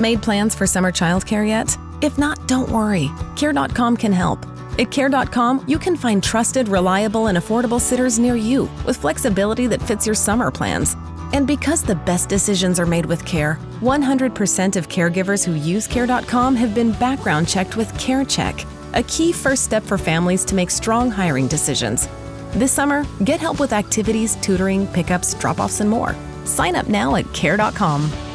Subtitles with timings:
[0.00, 1.76] Made plans for summer childcare yet?
[2.02, 3.10] If not, don't worry.
[3.36, 4.46] Care.com can help.
[4.78, 9.82] At Care.com, you can find trusted, reliable, and affordable sitters near you with flexibility that
[9.82, 10.96] fits your summer plans.
[11.32, 16.56] And because the best decisions are made with care, 100% of caregivers who use Care.com
[16.56, 21.10] have been background checked with CareCheck, a key first step for families to make strong
[21.10, 22.08] hiring decisions.
[22.52, 26.16] This summer, get help with activities, tutoring, pickups, drop offs, and more.
[26.44, 28.29] Sign up now at Care.com.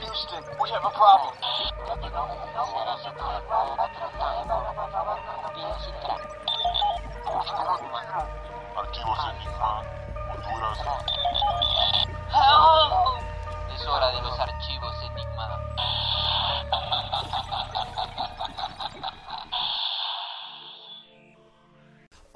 [0.00, 1.39] Houston, we have a problem.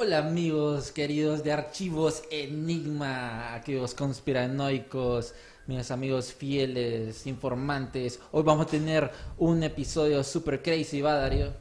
[0.04, 5.32] Hola amigos queridos de Archivos Enigma, aquellos conspiranoicos,
[5.66, 8.20] mis amigos fieles, informantes.
[8.30, 11.54] Hoy vamos a tener un episodio super crazy, ¿va Darío?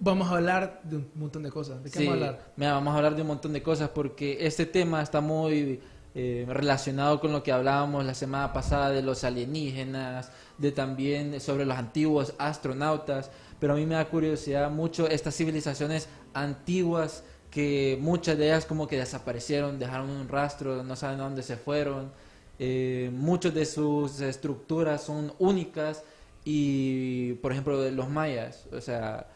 [0.00, 1.84] Vamos a hablar de un montón de cosas.
[1.84, 2.52] ¿De qué Sí, vamos a hablar?
[2.56, 5.80] mira, vamos a hablar de un montón de cosas porque este tema está muy
[6.16, 11.64] eh, relacionado con lo que hablábamos la semana pasada de los alienígenas, de también sobre
[11.64, 17.22] los antiguos astronautas, pero a mí me da curiosidad mucho estas civilizaciones antiguas
[17.54, 22.10] que muchas de ellas como que desaparecieron, dejaron un rastro, no saben dónde se fueron.
[22.58, 26.02] Eh, muchas de sus estructuras son únicas
[26.44, 29.28] y, por ejemplo, los mayas, o sea,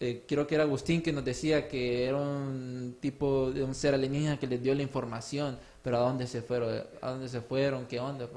[0.00, 3.94] eh, creo que era Agustín que nos decía que era un tipo de un ser
[3.94, 7.86] alienígena que les dio la información, pero a dónde se fueron, a dónde se fueron,
[7.86, 8.28] qué onda.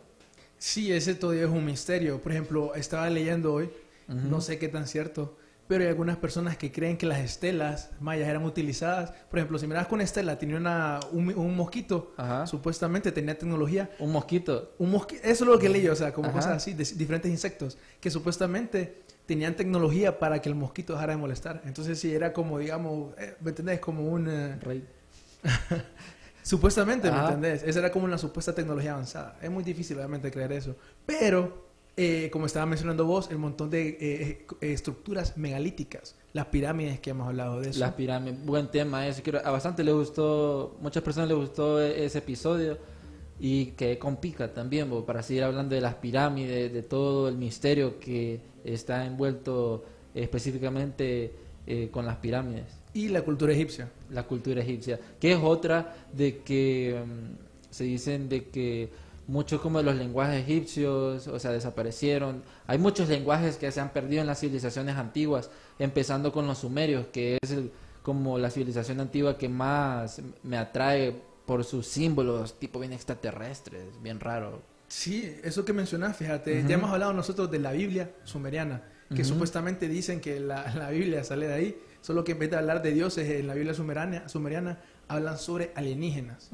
[0.58, 2.22] Sí, ese todavía es un misterio.
[2.22, 3.70] Por ejemplo, estaba leyendo hoy,
[4.08, 5.36] no sé qué tan cierto,
[5.68, 9.12] pero hay algunas personas que creen que las estelas mayas eran utilizadas.
[9.30, 12.46] Por ejemplo, si miras con estela, tenía una, un, un mosquito, Ajá.
[12.48, 13.90] supuestamente tenía tecnología.
[14.00, 14.74] Un mosquito.
[14.78, 16.38] Un mosqui- eso es lo que leí, o sea, como Ajá.
[16.38, 21.18] cosas así, de diferentes insectos, que supuestamente tenían tecnología para que el mosquito dejara de
[21.18, 21.62] molestar.
[21.66, 23.80] Entonces, sí, era como, digamos, eh, ¿me entendés?
[23.80, 24.28] Como un...
[24.30, 24.88] eh, Rey.
[26.44, 27.28] Supuestamente, ¿me Ajá.
[27.30, 27.64] entendés?
[27.64, 29.38] Esa era como una supuesta tecnología avanzada.
[29.42, 30.76] Es muy difícil, obviamente, creer eso.
[31.06, 31.65] Pero,
[31.98, 33.98] eh, como estaba mencionando vos, el montón de eh,
[34.62, 37.80] eh, estructuras megalíticas, las pirámides que hemos hablado de eso.
[37.80, 39.22] Las pirámides, buen tema ese.
[39.22, 42.78] Quiero, a bastante le gustó, muchas personas le gustó e- ese episodio
[43.40, 47.38] y que con pica también, bo, para seguir hablando de las pirámides, de todo el
[47.38, 51.34] misterio que está envuelto específicamente
[51.68, 52.66] eh, con las pirámides.
[52.94, 53.90] Y la cultura egipcia.
[54.10, 58.90] la cultura egipcia, que es otra de que mm, se dicen de que
[59.28, 62.44] muchos como los lenguajes egipcios, o sea, desaparecieron.
[62.68, 65.50] Hay muchos lenguajes que se han perdido en las civilizaciones antiguas,
[65.80, 67.72] empezando con los sumerios, que es el-
[68.04, 71.16] como la civilización antigua que más me atrae
[71.48, 74.62] por sus símbolos, tipo bien extraterrestres, bien raro.
[74.88, 79.88] Sí, eso que mencionás, fíjate, ya hemos hablado nosotros de la Biblia sumeriana, que supuestamente
[79.88, 82.92] dicen que la, la Biblia sale de ahí, solo que en vez de hablar de
[82.92, 86.50] dioses en la Biblia sumeriana, sumeriana hablan sobre alienígenas.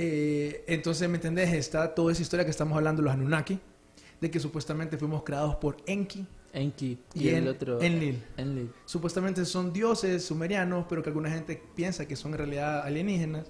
[0.00, 1.52] Eh, entonces, ¿me entendés?
[1.52, 3.58] Está toda esa historia que estamos hablando, los Anunnaki,
[4.20, 8.22] de que supuestamente fuimos creados por Enki Enki y, y, el En- otro Enlil.
[8.36, 8.70] Enlil.
[8.86, 13.46] Supuestamente son dioses sumerianos, pero que alguna gente piensa que son en realidad alienígenas.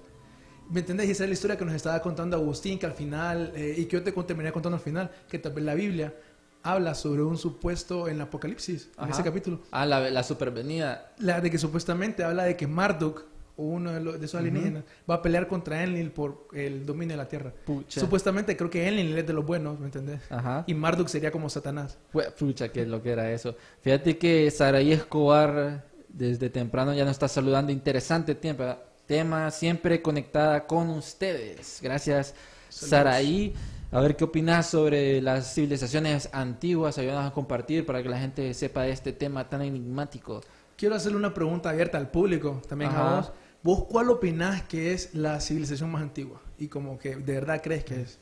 [0.71, 1.07] ¿Me entendés?
[1.09, 3.85] Y esa es la historia que nos estaba contando Agustín, que al final, eh, y
[3.85, 6.15] que yo te terminé contando al final, que tal vez la Biblia
[6.63, 9.13] habla sobre un supuesto en el Apocalipsis, en Ajá.
[9.13, 11.13] ese capítulo, Ah, la, la supervenida.
[11.19, 13.25] la de que supuestamente habla de que Marduk,
[13.59, 17.23] uno de, los- de esos alienígenas, va a pelear contra Enlil por el dominio de
[17.23, 17.53] la tierra.
[17.67, 18.01] Pucha.
[18.01, 20.21] Supuestamente creo que Enlil es de los buenos, ¿me entendés?
[20.31, 20.65] Ajá.
[20.67, 21.99] Y Marduk sería como Satanás.
[22.39, 23.55] Pucha, que lo que era eso.
[23.83, 27.71] Fíjate que Saraí Escobar desde temprano ya nos está saludando.
[27.73, 28.65] Interesante tiempo,
[29.07, 31.81] tema siempre conectada con ustedes.
[31.83, 32.35] Gracias,
[32.69, 33.55] Saraí.
[33.91, 36.99] A ver qué opinas sobre las civilizaciones antiguas.
[36.99, 40.43] Ayúdanos a compartir para que la gente sepa de este tema tan enigmático.
[40.77, 43.17] Quiero hacerle una pregunta abierta al público, también Ajá.
[43.17, 43.33] a vos.
[43.63, 46.41] ¿Vos cuál opinás que es la civilización más antigua?
[46.59, 48.19] Y como que de verdad crees que es.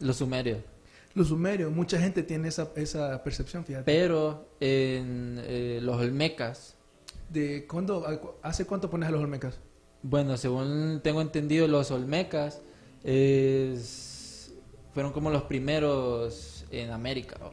[0.00, 0.58] Los sumerios.
[1.14, 3.84] Los sumerios, mucha gente tiene esa, esa percepción, fíjate.
[3.84, 6.74] Pero en eh, los olmecas,
[7.28, 8.04] ¿De cuándo,
[8.42, 9.58] ¿Hace cuánto pones a los olmecas?
[10.02, 12.60] Bueno, según tengo entendido, los Olmecas
[13.04, 14.52] es-
[14.92, 17.36] fueron como los primeros en América.
[17.42, 17.50] ¿o?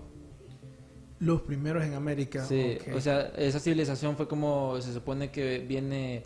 [1.20, 2.46] Los primeros en América.
[2.46, 6.24] Sí, o sea, esa civilización fue como, se supone que viene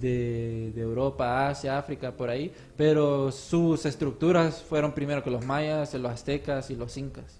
[0.00, 5.94] de, de Europa, Asia, África, por ahí, pero sus estructuras fueron primero que los mayas,
[5.94, 7.38] los aztecas y los incas.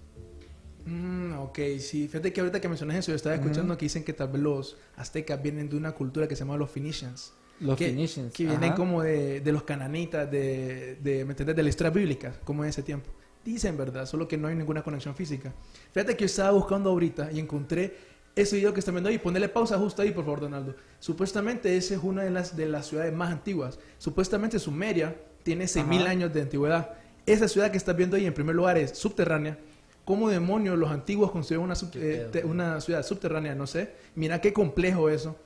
[0.85, 2.07] Mm, ok, sí.
[2.07, 4.77] Fíjate que ahorita que mencionas eso, yo estaba escuchando que dicen que tal vez los
[4.95, 7.33] aztecas vienen de una cultura que se llama los Phoenicians.
[7.59, 8.75] Los que, Phoenicians, que vienen ajá.
[8.75, 11.55] como de, de los cananitas, de, de, ¿me entendés?
[11.55, 13.09] De la historia bíblica, como en ese tiempo.
[13.43, 14.05] Dicen, ¿verdad?
[14.05, 15.53] Solo que no hay ninguna conexión física.
[15.91, 17.95] Fíjate que yo estaba buscando ahorita y encontré
[18.35, 19.17] ese video que están viendo ahí.
[19.17, 20.75] Ponele pausa justo ahí, por favor, Donaldo.
[20.99, 23.79] Supuestamente esa es una de las, de las ciudades más antiguas.
[23.97, 26.09] Supuestamente Sumeria tiene 6.000 Ajá.
[26.09, 26.91] años de antigüedad.
[27.25, 29.57] Esa ciudad que estás viendo ahí, en primer lugar, es subterránea.
[30.05, 33.55] ¿Cómo demonios los antiguos construyeron una, eh, una ciudad subterránea?
[33.55, 33.93] No sé.
[34.15, 35.37] Mira qué complejo eso.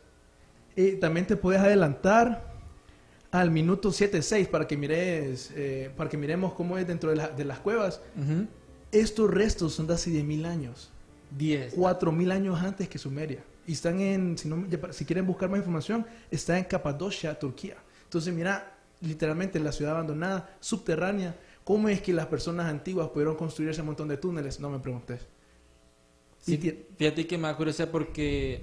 [0.75, 2.56] Y también te puedes adelantar
[3.37, 7.29] al minuto 7.6 para que mires, eh, para que miremos cómo es dentro de, la-
[7.29, 8.01] de las cuevas.
[8.15, 8.47] Ujú.
[8.91, 10.91] Estos restos son de hace 10.000 años,
[11.37, 11.75] 10.
[11.75, 13.43] 4.000 años antes que Sumeria.
[13.65, 17.75] Y están en, si, no, si quieren buscar más información, está en Capadocia, Turquía.
[18.03, 21.35] Entonces, mira, literalmente la ciudad abandonada, subterránea.
[21.65, 24.59] ¿Cómo es que las personas antiguas pudieron construir ese montón de túneles?
[24.61, 25.19] No me preguntes.
[26.39, 26.57] Sí,
[26.97, 28.61] fíjate que me da curiosidad porque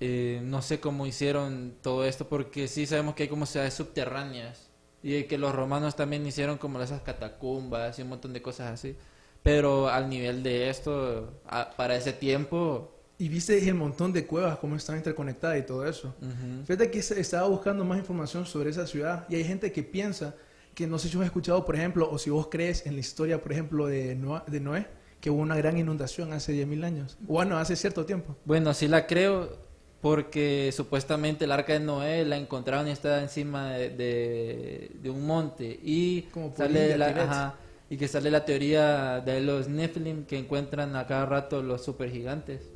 [0.00, 4.70] eh, no sé cómo hicieron todo esto, porque sí sabemos que hay como ciudades subterráneas
[5.02, 8.96] y que los romanos también hicieron como esas catacumbas y un montón de cosas así.
[9.42, 14.56] Pero al nivel de esto, a- para ese tiempo, Y viste el montón de cuevas,
[14.58, 16.14] cómo están interconectadas y todo eso.
[16.22, 20.34] ujú, Fíjate que estaba buscando más información sobre esa ciudad y hay gente que piensa
[20.74, 23.42] que no sé si has escuchado, por ejemplo, o si vos crees en la historia,
[23.42, 24.86] por ejemplo, de Noé, de Noé
[25.20, 27.18] que hubo una gran inundación hace 10.000 años.
[27.20, 28.36] Bueno, hace cierto tiempo.
[28.46, 29.69] Bueno, sí la creo
[30.00, 35.26] porque supuestamente el arca de Noé la encontraron y está encima de, de- de un
[35.26, 37.54] monte y Como sale la, ajá,
[37.90, 42.70] y que sale la teoría de los Nephilim que encuentran a cada rato los supergigantes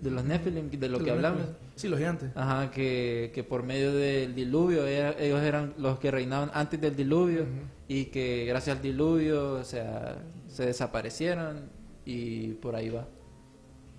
[0.00, 1.42] de los Nephilim de lo que hablamos.
[1.76, 2.30] Sí, los gigantes.
[2.34, 6.94] ajá que, que por medio del diluvio era- ellos eran los que reinaban antes del
[6.96, 7.46] diluvio
[7.88, 10.16] y que gracias al diluvio o sea
[10.48, 11.68] se desaparecieron
[12.06, 13.06] y por ahí va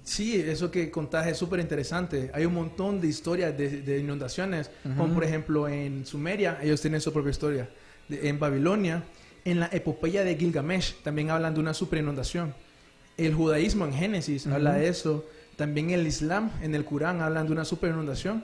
[0.05, 2.29] Sí, eso que contás es súper interesante.
[2.33, 7.01] Hay un montón de historias de, de inundaciones, como por ejemplo en Sumeria, ellos tienen
[7.01, 7.69] su propia historia.
[8.07, 9.03] De- en Babilonia,
[9.43, 12.53] en la epopeya de Gilgamesh, también hablan de una super inundación.
[13.17, 14.79] El judaísmo en Génesis habla Ujú.
[14.79, 15.25] de eso.
[15.55, 18.43] También el Islam, en el Corán, hablan de una super inundación.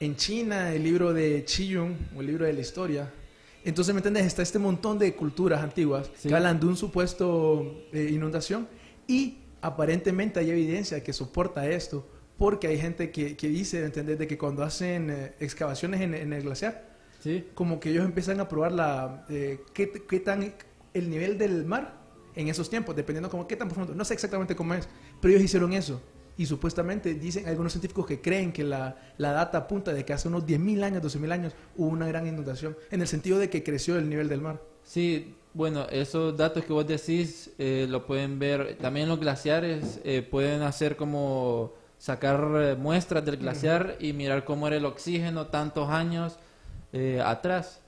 [0.00, 3.12] En China, el libro de Chiyun, o el libro de la historia.
[3.64, 4.26] Entonces, ¿me entiendes?
[4.26, 6.28] Está este montón de culturas antiguas Sí.
[6.28, 8.66] que hablan de un supuesto eh, inundación
[9.06, 12.06] y aparentemente hay evidencia que soporta esto
[12.36, 14.18] porque hay gente que, que dice, ¿me entiendes?
[14.18, 18.40] De que cuando hacen eh, excavaciones en, en el glaciar, sí como que ellos empiezan
[18.40, 20.52] a probar la, eh, qué, qué tan
[20.92, 21.94] el nivel del mar
[22.34, 23.94] en esos tiempos, dependiendo como qué tan profundo.
[23.94, 24.86] No sé exactamente cómo es,
[25.20, 26.02] pero ellos hicieron eso.
[26.36, 30.28] Y supuestamente dicen algunos científicos que creen que la, la data apunta de que hace
[30.28, 33.96] unos 10.000 años, 12.000 años hubo una gran inundación, en el sentido de que creció
[33.96, 34.60] el nivel del mar.
[34.82, 40.20] Sí, bueno, esos datos que vos decís eh, lo pueden ver también los glaciares, eh,
[40.22, 45.88] pueden hacer como sacar eh, muestras del glaciar y mirar cómo era el oxígeno tantos
[45.88, 46.36] años
[46.92, 47.80] eh, atrás.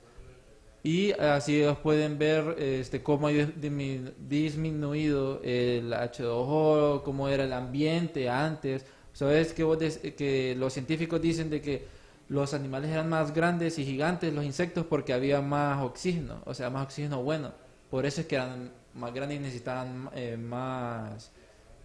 [0.83, 7.51] Y así ellos pueden ver este, cómo ha dismi- disminuido el H2O, cómo era el
[7.51, 8.85] ambiente antes.
[9.11, 11.96] Sabes que, vos que los científicos dicen de que
[12.29, 16.69] los animales eran más grandes y gigantes, los insectos, porque había más oxígeno, o sea,
[16.69, 17.51] más oxígeno bueno.
[17.89, 21.31] Por eso es que eran más grandes y necesitaban eh, más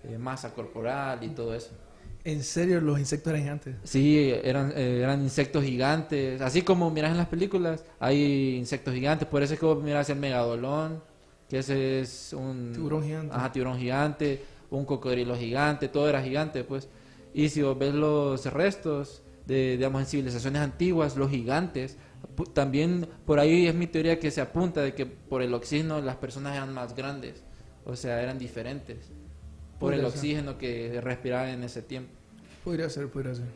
[0.05, 1.71] eh, masa corporal y todo eso.
[2.25, 3.77] En serio, los insectos eran gigantes.
[3.85, 6.41] Sí, eran, eh, eran insectos gigantes.
[6.41, 9.27] Así como miras en las películas, hay insectos gigantes.
[9.29, 11.03] Por eso es que vos miras el megalodón,
[11.49, 13.35] que ese es un Tiburón gigante.
[13.35, 16.89] Ajá, tiburón gigante, un cocodrilo gigante, todo era gigante, pues.
[17.35, 21.97] Y si vos ves los restos de, digamos, en civilizaciones antiguas, los gigantes,
[22.53, 26.17] también por ahí es mi teoría que se apunta de que por el oxígeno las
[26.17, 27.43] personas eran más grandes,
[27.85, 29.11] o sea, eran diferentes
[29.79, 30.09] por el ser.
[30.09, 32.13] oxígeno que respiraban en ese tiempo.
[32.65, 33.47] Podría ser, podría ser.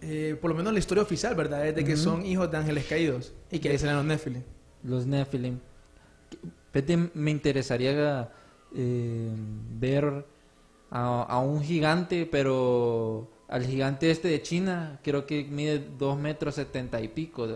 [0.00, 1.66] Eh, por lo menos la historia oficial, ¿verdad?
[1.66, 4.42] Es de que son hijos de ángeles caídos y que ahí salen los Nephilim.
[4.82, 5.58] Los Nephilim.
[6.72, 8.30] Vete, me interesaría
[8.74, 9.30] eh,
[9.78, 10.26] ver
[10.90, 16.54] a, a un gigante, pero al gigante este de China, creo que mide 2 metros
[16.56, 17.46] 70 y pico,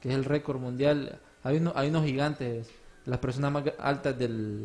[0.00, 1.20] que es el récord mundial.
[1.44, 2.68] Hay, uno- hay unos gigantes,
[3.04, 4.64] las personas más altas del,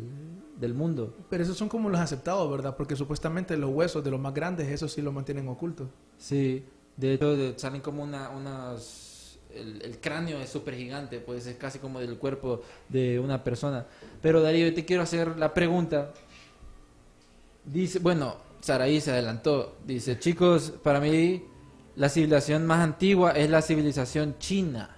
[0.58, 1.14] del mundo.
[1.30, 2.76] Pero esos son como los aceptados, ¿verdad?
[2.76, 5.88] Porque supuestamente los huesos de los más grandes, esos sí los mantienen ocultos.
[6.18, 6.64] Sí,
[6.96, 9.38] de hecho salen como una, unas...
[9.54, 13.86] El, el cráneo es súper gigante, pues es casi como del cuerpo de una persona.
[14.20, 16.12] Pero Darío, yo te quiero hacer la pregunta.
[17.64, 19.76] Dice, bueno, Saraí se adelantó.
[19.86, 21.44] Dice, chicos, para mí
[21.96, 24.90] la civilización más antigua es la civilización china.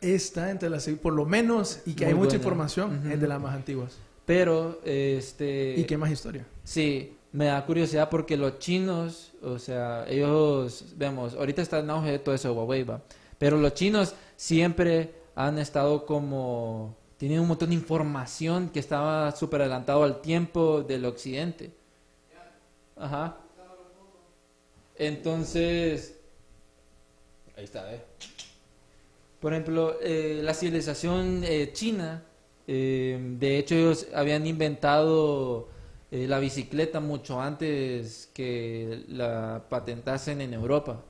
[0.00, 3.10] Esta, entre las, por lo menos, y que hay mucha información, Ujú.
[3.10, 3.98] es de las más antiguas.
[4.24, 5.74] Pero, este...
[5.76, 6.46] ¿Y qué más historia?
[6.64, 12.18] Sí, me da curiosidad porque los chinos, o sea, ellos, vemos, ahorita está en auge
[12.18, 13.02] todo eso de Huawei, ¿va?
[13.38, 19.60] pero los chinos siempre han estado como, tienen un montón de información que estaba súper
[19.60, 21.70] adelantado al tiempo del occidente.
[22.96, 23.36] Ajá.
[24.96, 26.18] Entonces,
[27.54, 28.02] ahí está, ¿eh?
[29.38, 32.22] Por ejemplo, eh, la civilización eh, china,
[32.66, 35.68] eh, de hecho ellos habían inventado
[36.10, 41.04] eh, la bicicleta mucho antes que la patentasen en Europa.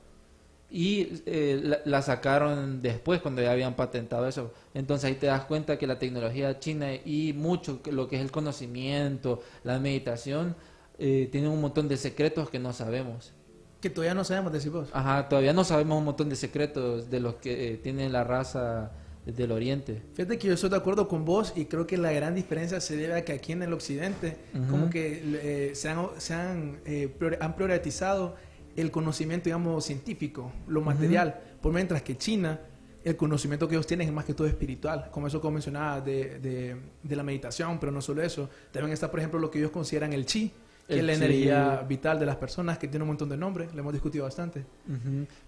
[0.73, 4.53] Y eh, la, la sacaron después cuando ya habían patentado eso.
[4.73, 8.31] Entonces ahí te das cuenta que la tecnología china y mucho lo que es el
[8.31, 10.55] conocimiento, la meditación,
[10.97, 13.33] eh, tienen un montón de secretos que no sabemos.
[13.81, 14.87] Que todavía no sabemos decir vos.
[14.93, 18.91] Ajá, todavía no sabemos un montón de secretos de los que eh, tiene la raza
[19.25, 20.01] del Oriente.
[20.13, 22.95] Fíjate que yo estoy de acuerdo con vos y creo que la gran diferencia se
[22.95, 24.67] debe a que aquí en el occidente Ujú.
[24.71, 25.21] como que
[25.69, 28.35] eh, se han, se han, eh, priori- han priorizado
[28.75, 32.59] el conocimiento, digamos, científico, lo material, por mientras que China,
[33.03, 36.39] el conocimiento que ellos tienen es más que todo espiritual, como eso como mencionaba de,
[36.39, 39.71] de, de la meditación, pero no solo eso, también está, por ejemplo, lo que ellos
[39.71, 40.51] consideran el chi,
[40.87, 41.49] que El es la chi.
[41.49, 44.65] energía vital de las personas, que tiene un montón de nombres, lo hemos discutido bastante.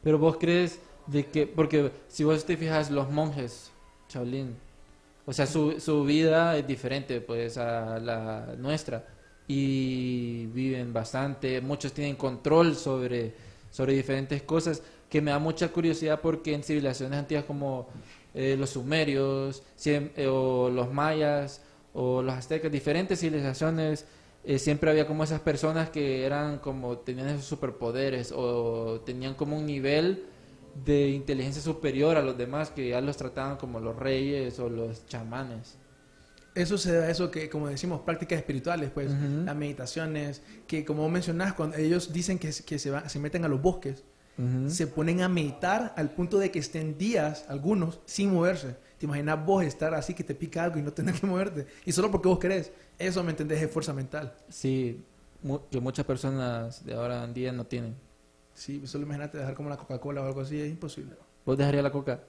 [0.01, 3.71] Pero vos crees de que, porque si vos te fijas, los monjes,
[4.09, 4.55] Shaolin,
[5.25, 9.05] o sea, su, su vida es diferente pues a la nuestra
[9.47, 13.33] y viven bastante, muchos tienen control sobre,
[13.71, 17.87] sobre diferentes cosas que me da mucha curiosidad porque en civilizaciones antiguas como
[18.33, 21.61] eh, los sumerios eh, o los mayas
[21.93, 24.05] o los aztecas, diferentes civilizaciones,
[24.43, 29.57] eh, siempre había como esas personas que eran como, tenían esos superpoderes o tenían como
[29.57, 30.25] un nivel
[30.83, 35.05] de inteligencia superior a los demás que ya los trataban como los reyes o los
[35.05, 35.77] chamanes.
[36.55, 41.53] Eso se da eso que, como decimos, prácticas espirituales, pues, las meditaciones, que como mencionás,
[41.53, 44.03] cuando ellos dicen que, que se, va- se meten a los bosques,
[44.67, 48.75] se ponen a meditar al punto de que estén días, algunos, sin moverse.
[48.97, 51.67] ¿Te imaginas vos estar así que te pica algo y no tener que moverte?
[51.85, 52.71] Y solo porque vos querés.
[52.97, 53.61] Eso, ¿me entendés?
[53.61, 54.33] Es fuerza mental.
[54.49, 55.03] Sí,
[55.43, 57.95] mu- que muchas personas de ahora en día no tienen.
[58.55, 61.15] Sí, solo imagínate dejar como la Coca-Cola o algo así, es imposible.
[61.45, 62.21] ¿Vos dejarías la coca?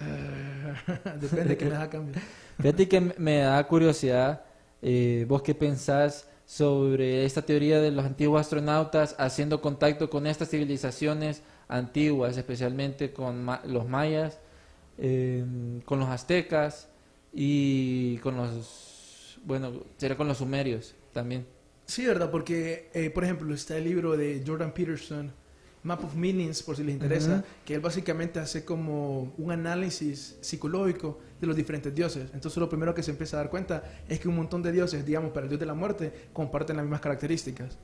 [0.00, 0.74] Eh,
[1.20, 2.14] depende de qué me das a cambio.
[2.58, 4.42] Fíjate que me- da curiosidad,
[4.82, 10.48] eh, vos qué pensás sobre esta teoría de los antiguos astronautas haciendo contacto con estas
[10.50, 14.38] civilizaciones antiguas, especialmente con ma- los mayas,
[14.98, 15.44] eh,
[15.84, 16.88] con los aztecas
[17.32, 21.46] y con los, bueno, sería con los sumerios también.
[21.86, 22.30] Sí, ¿verdad?
[22.30, 25.32] Porque, eh, por ejemplo, está el libro de Jordan Peterson,
[25.86, 27.42] Map of Meanings, por si les interesa, Ujú.
[27.64, 32.30] que él básicamente hace como un análisis psicológico de los diferentes dioses.
[32.34, 35.06] Entonces, lo primero que se empieza a dar cuenta es que un montón de dioses,
[35.06, 37.78] digamos, para el dios de la muerte, comparten las mismas características.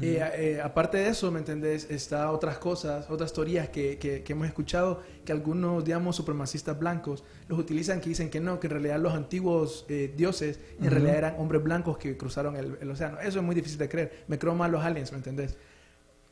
[0.00, 1.90] Eh, eh, aparte de eso, ¿me entendés?
[1.90, 7.22] Está otras cosas, otras teorías que, que, que hemos escuchado que algunos, digamos, supremacistas blancos
[7.48, 10.88] los utilizan que dicen que no, que en realidad los antiguos eh, dioses en Ujú.
[10.94, 13.20] realidad eran hombres blancos que cruzaron el, el océano.
[13.20, 14.24] Eso es muy difícil de creer.
[14.26, 15.54] Me creo más los aliens, ¿me entendés?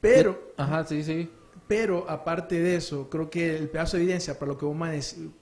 [0.02, 1.30] Pero, Ajá, sí, sí.
[1.66, 4.76] pero aparte de eso, creo que el pedazo de evidencia para lo que vos,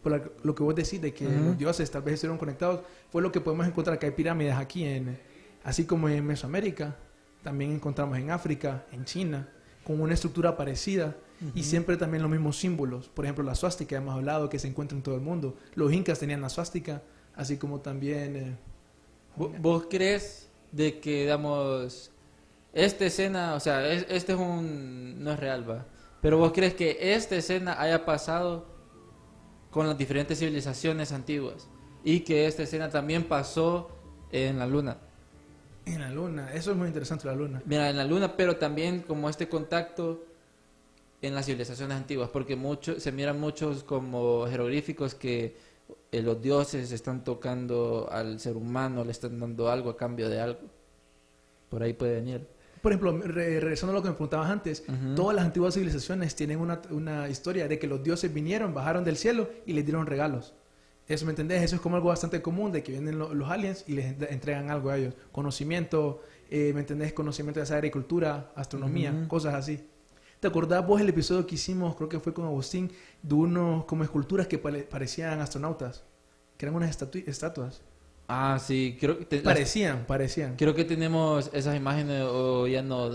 [0.03, 1.45] por la- lo que vos decís de que Ujú.
[1.47, 4.85] los dioses tal vez estuvieron conectados fue lo que podemos encontrar que hay pirámides aquí,
[4.85, 5.19] en,
[5.65, 6.97] así como en Mesoamérica,
[7.43, 9.49] también encontramos en África, en China,
[9.83, 11.17] con una estructura parecida
[11.55, 13.09] y siempre también los mismos símbolos.
[13.09, 15.57] Por ejemplo, la suástica, hemos hablado que se encuentra en todo el mundo.
[15.75, 17.03] Los incas tenían la suástica,
[17.35, 18.37] así como también...
[18.37, 18.57] eh,
[19.39, 22.10] ¿Vo- ¿Vos crees de que, digamos,
[22.73, 25.87] esta escena, o sea, es- este es un, no es real, va,
[26.21, 28.67] pero vos crees que esta escena haya pasado
[29.71, 31.69] con las diferentes civilizaciones antiguas
[32.05, 33.91] y que esta escena también pasó
[34.33, 34.99] en la luna?
[35.87, 37.63] en la luna, eso es muy interesante, la luna.
[37.65, 40.25] Mira, en la luna, pero también como este contacto
[41.21, 45.57] en las civilizaciones antiguas, porque mucho, se miran muchos como jeroglíficos que
[46.13, 50.41] eh, los dioses están tocando al ser humano, le están dando algo a cambio de
[50.41, 50.61] algo.
[51.69, 52.47] Por ahí puede venir.
[52.83, 54.85] Por ejemplo, re- regresando a lo que me preguntabas antes,
[55.15, 59.17] todas las antiguas civilizaciones tienen una, una historia de que los dioses vinieron, bajaron del
[59.17, 60.55] cielo y les dieron regalos.
[61.07, 61.63] Eso, ¿me entendés?
[61.63, 64.29] Eso es como algo bastante común de que vienen lo- los aliens y les ent-
[64.31, 65.15] entregan algo a ellos.
[65.33, 67.13] Conocimiento, eh, ¿me entendés?
[67.13, 69.81] Conocimiento de esa agricultura, astronomía, cosas así.
[70.39, 72.91] ¿Te acordás vos el episodio que hicimos, creo que fue con Agustín,
[73.23, 76.03] de unos como esculturas que pare- parecían astronautas?
[76.57, 77.83] Que eran unas estatu- estatuas.
[78.33, 80.55] Ah, sí, creo que, te- las- Parecían, parecían.
[80.57, 83.11] creo que tenemos esas imágenes o ya no.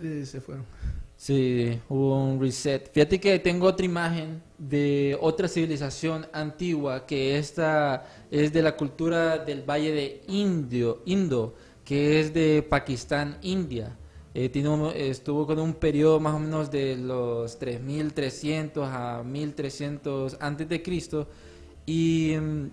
[0.00, 0.64] Eh, se fueron.
[1.16, 2.90] Sí, hubo un reset.
[2.92, 9.38] Fíjate que tengo otra imagen de otra civilización antigua que esta es de la cultura
[9.38, 11.54] del Valle de Indio, Indo,
[11.84, 13.96] que es de Pakistán, India.
[14.34, 14.70] Eh, tiene
[15.08, 21.28] estuvo con un periodo más o menos de los 3300 a 1300 antes de Cristo
[21.86, 22.66] y mm,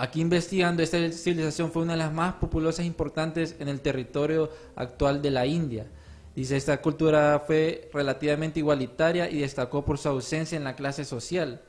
[0.00, 4.50] aquí investigando esta civilización fue una de las más populosas e importantes en el territorio
[4.76, 5.86] actual de la India.
[6.34, 11.60] Dice, esta cultura fue relativamente igualitaria y destacó por su ausencia en la clase social.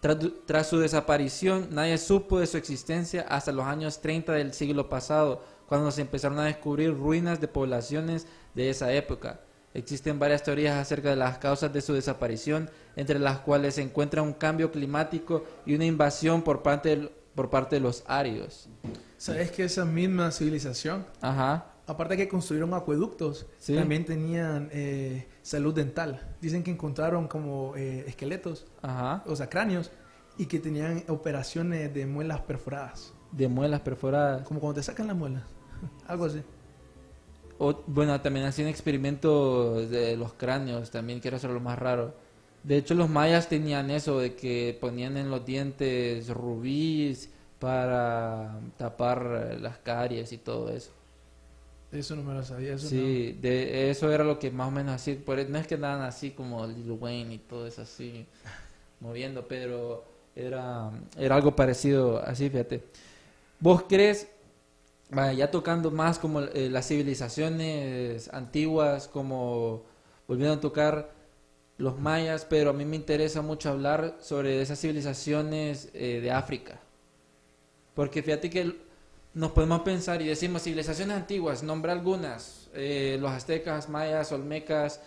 [0.00, 4.88] Tras, tras su desaparición, nadie supo de su existencia hasta los años 30 del siglo
[4.88, 9.40] pasado, cuando se empezaron a descubrir ruinas de poblaciones de esa época.
[9.74, 14.22] Existen varias teorías acerca de las causas de su desaparición, entre las cuales se encuentra
[14.22, 18.68] un cambio climático y una invasión por parte, del- por parte de los arios.
[19.18, 21.66] ¿Sabes que esa misma civilización, Ajá.
[21.86, 23.74] aparte que construyeron acueductos, Sí.
[23.76, 26.34] también tenían eh, salud dental?
[26.40, 29.22] Dicen que encontraron como eh, esqueletos, Ajá.
[29.26, 29.92] o sea, cráneos,
[30.38, 33.12] y que tenían operaciones de muelas perforadas.
[33.32, 34.42] De muelas perforadas.
[34.42, 35.44] Como cuando te sacan las muelas.
[36.08, 36.42] Algo así.
[37.58, 42.14] O- bueno, también hacían experimentos de los cráneos, también quiero hacer lo más raro.
[42.66, 47.30] De hecho, los mayas tenían eso de que ponían en los dientes rubíes
[47.60, 50.90] para tapar las caries y todo eso.
[51.92, 52.74] Eso no me lo sabía.
[52.74, 55.68] Eso Sí, de eso era lo que más o menos así, por, e, no es
[55.68, 58.26] que andaban así como Lil Wayne y todo eso así
[59.00, 60.04] moviendo, pero
[60.34, 62.82] era, era algo parecido así, fíjate.
[63.60, 64.26] ¿Vos crees,
[65.08, 69.84] vaya, ya tocando más como eh, las civilizaciones antiguas, como
[70.26, 71.15] volviendo a tocar
[71.78, 76.80] los mayas, pero a mí me interesa mucho hablar sobre esas civilizaciones eh, de África?
[77.94, 78.76] Porque fíjate que
[79.34, 85.00] nos podemos pensar y decimos civilizaciones antiguas, nombra algunas, eh, los aztecas, mayas, olmecas,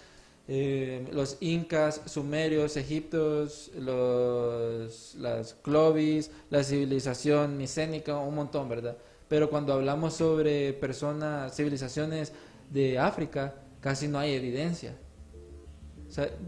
[0.48, 8.98] eh, los incas, sumerios, egiptos, los, las clovis, la civilización micénica, un montón, ¿verdad?
[9.28, 12.34] Pero cuando hablamos sobre personas, civilizaciones
[12.72, 14.96] de África, casi no hay evidencia.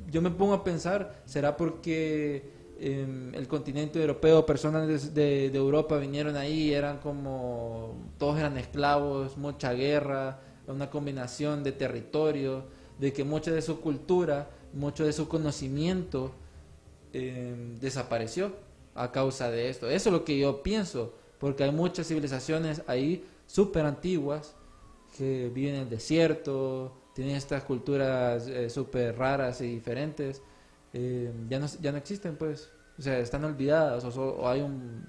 [0.10, 2.44] Yo me pongo a pensar, ¿será porque
[2.80, 9.74] em, el continente europeo, personas de Europa vinieron ahí, eran como, todos eran esclavos, mucha
[9.74, 12.66] guerra, una combinación de territorio,
[13.00, 16.32] de que mucha de su cultura, mucho de su conocimiento
[17.14, 18.54] em, desapareció
[18.96, 19.90] a causa de esto.
[19.90, 24.56] Eso es lo que yo pienso, porque hay muchas civilizaciones ahí súper antiguas
[25.18, 30.42] que viven en el desierto, tienen estas culturas eh, súper raras y diferentes,
[30.94, 32.70] eh, ya, no, ya no existen, pues.
[32.98, 35.06] O sea, están olvidadas o, so- o hay, un,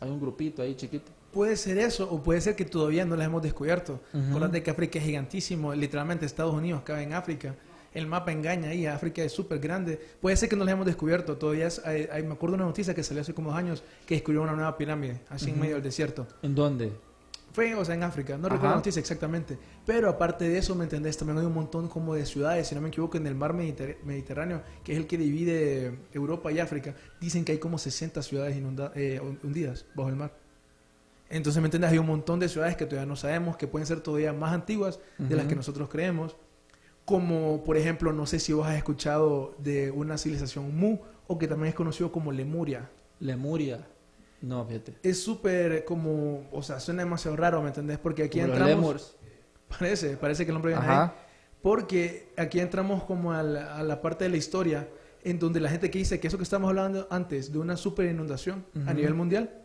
[0.00, 1.12] hay un grupito ahí chiquito.
[1.32, 4.00] Puede ser eso, o puede ser que todavía no las hemos descubierto.
[4.12, 4.28] Ujú.
[4.28, 7.54] Acuérdate que África es gigantísimo, literalmente Estados Unidos cabe en África.
[7.92, 10.00] El mapa engaña ahí, África es súper grande.
[10.20, 12.66] Puede ser que no las hemos descubierto, todavía es- hay- hay- me acuerdo de una
[12.66, 15.60] noticia que salió hace como dos años que descubrieron una nueva pirámide, así en Ujú.
[15.60, 16.26] medio del desierto.
[16.42, 16.92] ¿En dónde?
[17.54, 18.56] Fue, o sea, en África, no Ajá.
[18.56, 19.56] recuerdo la noticia exactamente.
[19.86, 21.16] Pero aparte de eso, ¿me entendés?
[21.16, 23.96] También hay un montón como de ciudades, si no me equivoco, en el mar Mediter-
[24.04, 26.94] Mediterráneo, que es el que divide Europa y África.
[27.20, 28.56] Dicen que hay como 60 ciudades
[28.96, 30.36] eh, hundidas bajo el mar.
[31.30, 31.92] Entonces, ¿me entiendes?
[31.92, 34.98] Hay un montón de ciudades que todavía no sabemos, que pueden ser todavía más antiguas
[35.18, 35.48] de las Ujú.
[35.50, 36.36] que nosotros creemos.
[37.04, 41.46] Como, por ejemplo, no sé si vos has escuchado de una civilización Mu, o que
[41.46, 42.90] también es conocido como Lemuria.
[43.20, 43.86] Lemuria.
[44.44, 44.94] No, fíjate.
[45.02, 47.98] Es súper como, o sea, suena demasiado raro, ¿me entendés?
[47.98, 49.16] Porque aquí Como entramos...
[49.78, 50.92] Parece, parece que el nombre viene ahí.
[50.92, 51.14] Ajá.
[51.62, 54.88] Porque aquí entramos como a la, a la parte de la historia
[55.24, 58.04] en donde la gente que dice que eso que estamos hablando antes de una super
[58.08, 58.94] inundación a Ujú.
[58.94, 59.62] nivel mundial,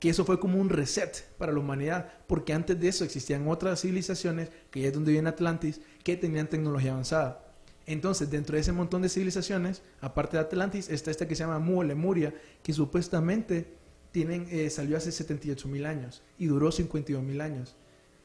[0.00, 3.80] que eso fue como un reset para la humanidad, porque antes de eso existían otras
[3.80, 7.44] civilizaciones, que ya es donde viene Atlantis, que tenían tecnología avanzada.
[7.86, 11.60] Entonces, dentro de ese montón de civilizaciones, aparte de Atlantis, está esta que se llama
[11.60, 12.34] Mu Lemuria,
[12.64, 13.76] que supuestamente
[14.16, 17.76] tienen, eh, salió hace 78 mil años y duró 52 mil años.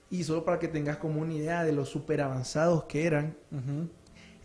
[0.10, 3.90] Y solo para que tengas como una idea de lo súper avanzados que eran, Ujú.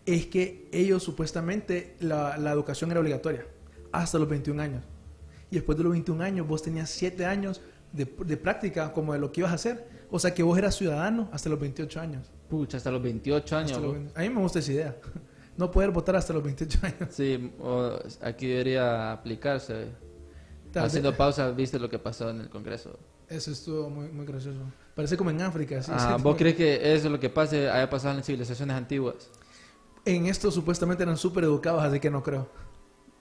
[0.06, 3.46] es que ellos supuestamente la, la educación era obligatoria
[3.92, 4.82] hasta los 21 años.
[5.48, 7.60] Y después de los 21 años vos tenías 7 años
[7.92, 9.86] de, de práctica como de lo que ibas a hacer.
[10.10, 12.32] O sea que vos eras ciudadano hasta los 28 años.
[12.50, 13.70] Pucha, hasta los 28 años.
[13.70, 13.92] Los ¿no?
[13.92, 14.96] 20 a mí me gusta esa idea.
[15.58, 17.08] No poder votar hasta los 28 años.
[17.12, 17.50] Sí,
[18.20, 19.86] aquí debería aplicarse.
[20.76, 22.98] Tal vez- Haciendo pausa, viste lo que pasó en el Congreso.
[23.30, 24.60] Eso estuvo muy, muy gracioso.
[24.94, 25.82] Parece como en África.
[25.82, 25.90] ¿sí?
[25.94, 29.30] Ah, ¿Vos crees que eso es lo que pase haya pasado en las civilizaciones antiguas?
[30.04, 32.46] En esto supuestamente eran súper educados, así que no creo.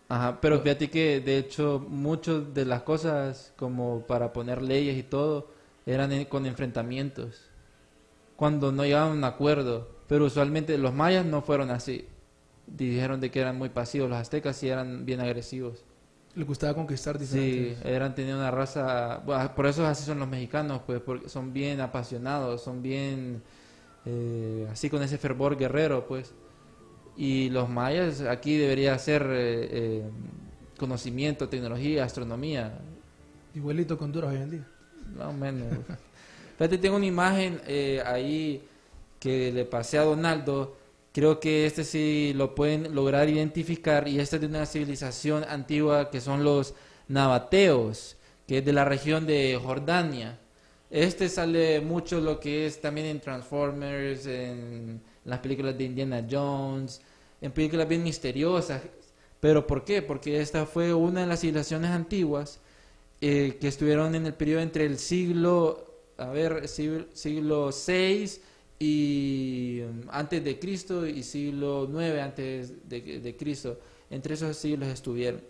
[0.09, 5.03] Ajá, pero fíjate que de hecho muchas de las cosas como para poner leyes y
[5.03, 5.47] todo
[5.85, 7.41] eran con enfrentamientos.
[8.35, 12.05] Cuando no llegaban a un acuerdo, pero usualmente los mayas no fueron así.
[12.67, 15.85] Dijeron de que eran muy pasivos, los aztecas sí eran bien agresivos.
[16.35, 17.85] Le gustaba conquistar Sí, diferentes.
[17.85, 21.79] eran tenían una raza, bueno, por eso así son los mexicanos, pues, porque son bien
[21.79, 23.41] apasionados, son bien
[24.05, 26.33] eh, así con ese fervor guerrero, pues.
[27.17, 30.03] Y los mayas aquí debería ser eh, eh,
[30.77, 32.77] conocimiento, tecnología, astronomía,
[33.53, 34.67] Igualito con Honduras hoy en día.
[35.17, 35.67] más o menos.
[36.57, 38.67] Fíjate, tengo una imagen eh, ahí
[39.19, 40.75] que le pasé a Donaldo.
[41.15, 46.11] Creo que este sí lo pueden lograr identificar y este es de una civilización antigua
[46.11, 46.73] que son los
[47.07, 50.37] nabateos, que es de la región de Jordania.
[50.89, 56.99] Este sale mucho lo que es también en Transformers, en las películas de Indiana Jones,
[57.39, 58.81] en películas bien misteriosas.
[59.39, 60.01] ¿Pero por qué?
[60.01, 62.59] Porque esta fue una de las civilizaciones antiguas
[63.21, 65.85] eh, que estuvieron en el periodo entre el siglo,
[66.17, 68.41] a ver, siglo, siglo 6
[68.79, 73.79] y um, antes de Cristo y siglo 9 antes de, de Cristo.
[74.09, 75.41] Entre esos siglos estuvieron.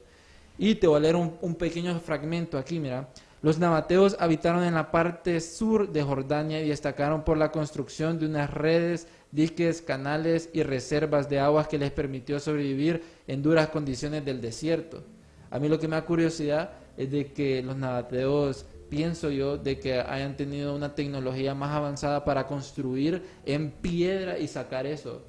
[0.57, 3.09] Y te voy a leer un, un pequeño fragmento aquí, mira.
[3.41, 8.25] Los nabateos habitaron en la parte sur de Jordania y destacaron por la construcción de
[8.25, 14.25] unas redes, diques, canales y reservas de aguas que les permitió sobrevivir en duras condiciones
[14.25, 15.03] del desierto.
[15.51, 19.77] A mí lo que me da curiosidad es de que los nabateos, pienso yo, de
[19.77, 25.21] que hayan tenido una tecnología más avanzada para construir en piedra y sacar eso.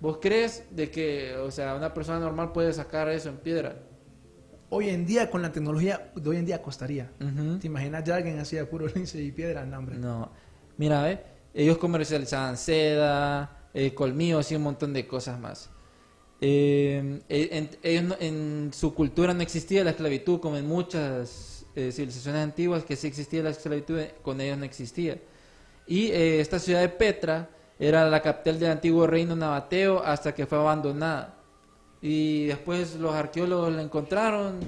[0.00, 3.76] ¿Vos crees de que, o sea, una persona normal puede sacar eso en piedra?
[4.68, 7.10] Hoy en día, con la tecnología de hoy en día, costaría.
[7.20, 7.58] Ujú.
[7.58, 9.64] ¿Te imaginas ya alguien hacía puro lince y piedra?
[9.64, 9.96] No, hombre.
[9.96, 10.30] No.
[10.76, 11.20] Mira, ¿ve?
[11.54, 15.70] ellos comercializaban seda, eh, colmillos y un montón de cosas más.
[16.40, 21.47] Eh, eh, en, en su cultura no existía la esclavitud como en muchas
[21.78, 25.18] eh, civilizaciones antiguas que sí existía la esclavitud, con ellos no existía.
[25.86, 30.44] Y eh, esta ciudad de Petra era la capital del antiguo reino nabateo hasta que
[30.46, 31.36] fue abandonada.
[32.02, 34.58] Y después los arqueólogos la encontraron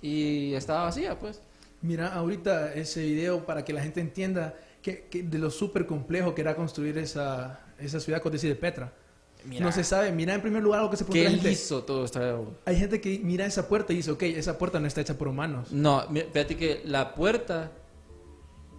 [0.00, 1.42] y estaba vacía, pues.
[1.82, 6.42] Mira, ahorita ese video para que la gente entienda que de lo súper complejo que
[6.42, 8.92] era construir esa, esa ciudad, con decir de Petra.
[9.46, 9.64] Mira.
[9.66, 10.12] No se sabe.
[10.12, 11.50] Mira, en primer lugar, lo que se Qué pregunta la gente.
[11.50, 12.38] liso todo está.
[12.64, 15.28] Hay gente que mira esa puerta y dice, ok, esa puerta no está hecha por
[15.28, 15.72] humanos.
[15.72, 17.72] No, fíjate que la puerta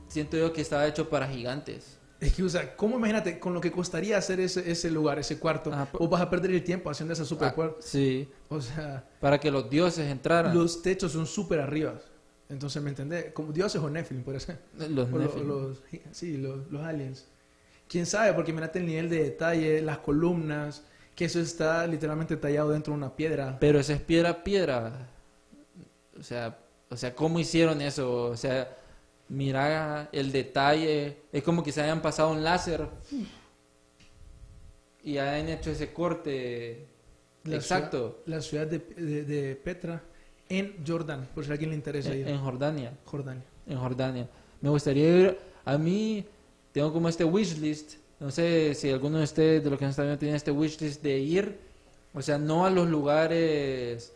[0.07, 1.97] siento yo que estaba hecho para gigantes.
[2.19, 5.39] Es que, o sea, ¿cómo imagínate con lo que costaría hacer ese, ese lugar, ese
[5.39, 5.71] cuarto?
[5.73, 7.77] Ah, o vas a perder el tiempo haciendo esa super Ah, puerta.
[7.81, 10.55] sí, O sea, para que los dioses entraran.
[10.55, 11.95] los techos son súper arriba.
[12.47, 13.31] Entonces, ¿me entendés?
[13.33, 14.53] Como dioses o Nephilim, por eso.
[14.77, 15.47] Los O lo- Nephilim.
[15.47, 17.25] los, sí, los, los aliens.
[17.91, 18.31] ¿Quién sabe?
[18.33, 22.97] Porque mirate el nivel de detalle, las columnas, que eso está literalmente tallado dentro de
[22.97, 23.57] una piedra.
[23.59, 25.09] Pero esa es piedra, piedra.
[26.17, 26.57] O sea,
[26.89, 28.27] o sea, ¿cómo hicieron eso?
[28.27, 28.77] O sea,
[29.27, 31.17] mira el detalle.
[31.33, 32.87] Es como que se hayan pasado un láser
[35.03, 36.87] y hayan hecho ese corte
[37.43, 40.01] La exacto ciudad- la ciudad de, de- de Petra
[40.47, 42.27] en Jordán, por si a alguien le interesa ir.
[42.27, 42.93] en, en Jordania.
[43.05, 43.43] Jordania.
[43.67, 44.29] en Jordania.
[44.61, 46.25] Me gustaría ir, a mí
[46.71, 49.91] tengo como este wish list, no sé si alguno de ustedes de los que nos
[49.91, 51.59] están viendo tiene este wish list de ir,
[52.13, 54.13] o sea, no a los lugares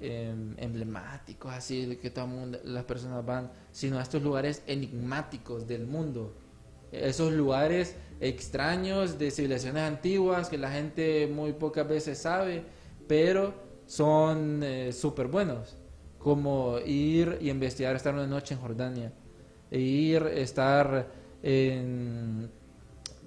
[0.00, 5.66] em, emblemáticos así de que todo mundo, las personas van, sino a estos lugares enigmáticos
[5.66, 6.34] del mundo.
[6.92, 12.64] Esos lugares extraños de civilizaciones antiguas que la gente muy pocas veces sabe,
[13.08, 13.54] pero
[13.86, 15.76] son súper buenos
[16.22, 19.12] como ir y investigar, estar una noche en Jordania,
[19.70, 21.06] e ir, estar
[21.42, 22.50] en,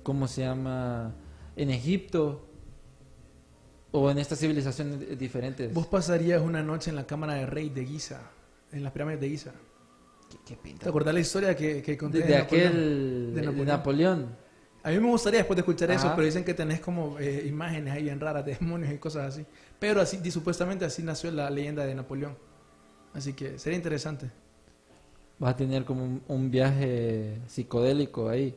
[0.03, 1.13] ¿cómo se llama?
[1.55, 2.47] En Egipto
[3.91, 5.73] o en estas civilizaciones diferentes.
[5.73, 8.21] Vos pasarías una noche en la cámara de rey de Giza,
[8.71, 9.51] en las pirámides de Giza.
[10.29, 10.83] ¿Qué, qué pinta?
[10.83, 12.67] ¿Te acordás la historia que, que conté De, de de Napoleón?
[12.67, 13.67] aquel De de Napoleón.
[13.67, 14.45] Napoleón.
[14.83, 16.15] A mí me gustaría después de escuchar eso, Ajá.
[16.15, 19.45] pero dicen que tenés como eh, imágenes ahí bien raras de demonios y cosas así.
[19.79, 22.37] Pero así, y supuestamente así nació la leyenda de Napoleón.
[23.13, 24.29] Así que sería interesante.
[25.39, 28.55] Vas a tener como un, un viaje psicodélico ahí.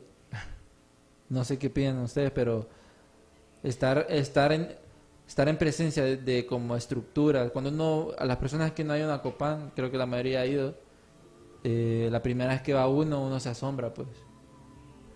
[1.29, 2.67] No sé qué piensan ustedes, pero
[3.63, 4.69] estar estar en
[5.27, 7.51] estar en presencia de, como estructuras.
[7.51, 10.47] Cuando uno a las personas que no hay una Copán, creo que la mayoría ha
[10.47, 10.77] ido.
[11.63, 14.09] eh, la primera vez que va uno, uno se asombra, pues.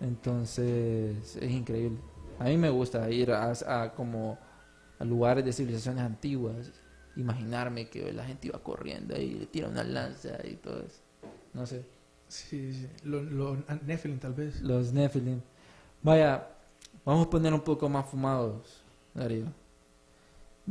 [0.00, 2.02] Entonces es increíble.
[2.38, 4.40] A mí me gusta ir a, a como
[4.98, 6.74] a lugares de civilizaciones antiguas,
[7.16, 11.03] imaginarme que la gente iba corriendo y le tira una lanza y todo eso.
[11.54, 11.84] No sé.
[12.28, 12.88] Sí, sí.
[13.04, 14.60] Los lo, Nephilim tal vez.
[14.60, 15.40] Los Nephilim.
[16.02, 16.46] Vaya,
[17.04, 18.80] vamos a poner un poco más fumados,
[19.14, 19.44] Darío.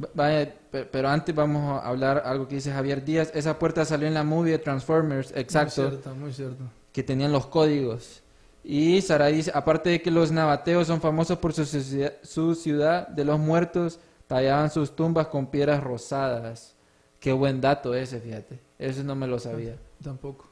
[0.02, 3.32] Va- Vaya, pe- pero antes vamos a hablar algo que dice Javier Díaz.
[3.34, 6.63] Esa puerta salió en la movie de Transformers, exacto, Muy cierto, muy cierto.
[6.91, 8.22] que tenían los códigos.
[8.63, 13.08] Y Sara dice, aparte de que los nabateos son famosos por su, ciudad- su ciudad
[13.08, 16.76] de los muertos, tallaban sus tumbas con piedras rosadas.
[17.19, 18.60] Qué buen dato ese, fíjate.
[18.80, 19.76] Eso no me lo sabía.
[20.04, 20.50] Tampoco.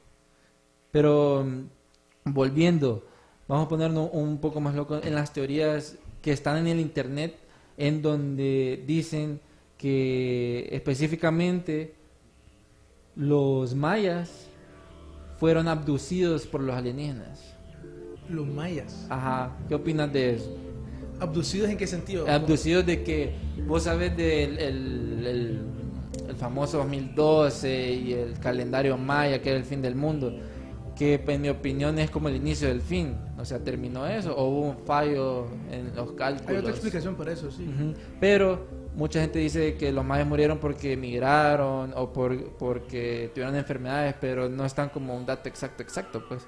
[0.92, 3.04] Pero mm, volviendo,
[3.48, 7.34] vamos a ponernos un poco más loco en las teorías que están en el internet,
[7.76, 9.40] en donde dicen
[9.78, 11.94] que específicamente
[13.16, 14.46] los mayas
[15.38, 17.54] fueron abducidos por los alienígenas.
[18.28, 19.06] Los mayas.
[19.10, 20.56] Ajá, ¿qué opinas de eso?
[21.20, 22.28] ¿Abducidos en qué sentido?
[22.28, 23.34] Abducidos de que
[23.66, 25.60] vos sabes del el, el-
[26.28, 30.32] el famoso 2012 y el calendario maya que era el fin del mundo,
[31.02, 34.44] que en mi opinión es como el inicio del fin, o sea, terminó eso o
[34.44, 36.48] hubo un fallo en los cálculos.
[36.48, 37.68] Hay otra explicación para eso, sí.
[38.20, 44.14] Pero mucha gente dice que los mayas murieron porque emigraron o por, porque tuvieron enfermedades,
[44.20, 46.46] pero no están como un dato exacto, exacto, pues.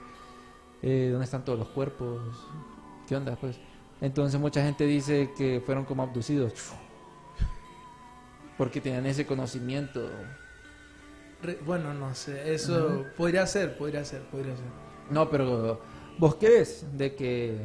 [0.82, 2.20] Eh, ¿Dónde están todos los cuerpos?
[3.08, 3.58] ¿Qué onda, pues?
[4.00, 6.52] Entonces mucha gente dice que fueron como abducidos.
[8.56, 10.08] Porque tenían ese conocimiento.
[11.44, 14.64] Re- bueno, no sé, eso podría ser, podría ser, podría ser.
[15.11, 15.80] No, pero
[16.18, 17.59] ¿vos crees de que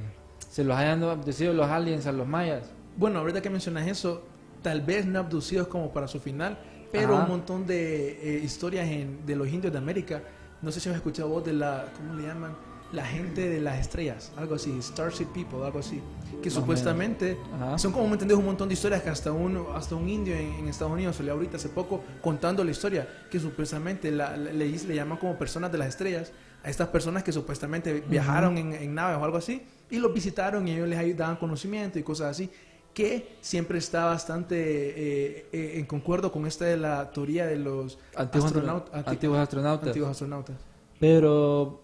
[0.50, 2.70] se los hayan abducido los aliens a los mayas?
[2.98, 4.24] Bueno, ahorita que mencionas eso,
[4.62, 6.58] tal vez no abducidos como para su final,
[6.92, 7.24] pero Ajá.
[7.24, 10.22] un montón de eh, historias en- de los indios de América.
[10.62, 12.52] No sé si has escuchado vos de la, ¿cómo le llaman?
[12.92, 16.02] La gente de las estrellas, algo así, Starship People, algo así.
[16.42, 17.38] Que supuestamente
[17.78, 18.38] son como, ¿me entendés?
[18.38, 21.34] Un montón de historias que hasta un, hasta un indio en, en Estados Unidos salió
[21.34, 25.72] ahorita hace poco contando la historia, que supuestamente la- la- le, le llaman como personas
[25.72, 26.32] de las estrellas
[26.64, 30.68] a estas personas que supuestamente viajaron en, en naves o algo así y los visitaron
[30.68, 32.50] y ellos les ayudaban conocimiento y cosas así
[32.94, 37.98] que siempre está bastante eh, eh, en concuerdo con esta de la teoría de los
[38.16, 39.88] Antiguos, astronaut- anti- antiguos astronautas.
[39.88, 40.56] antiguos astronautas.
[41.00, 41.82] Pero,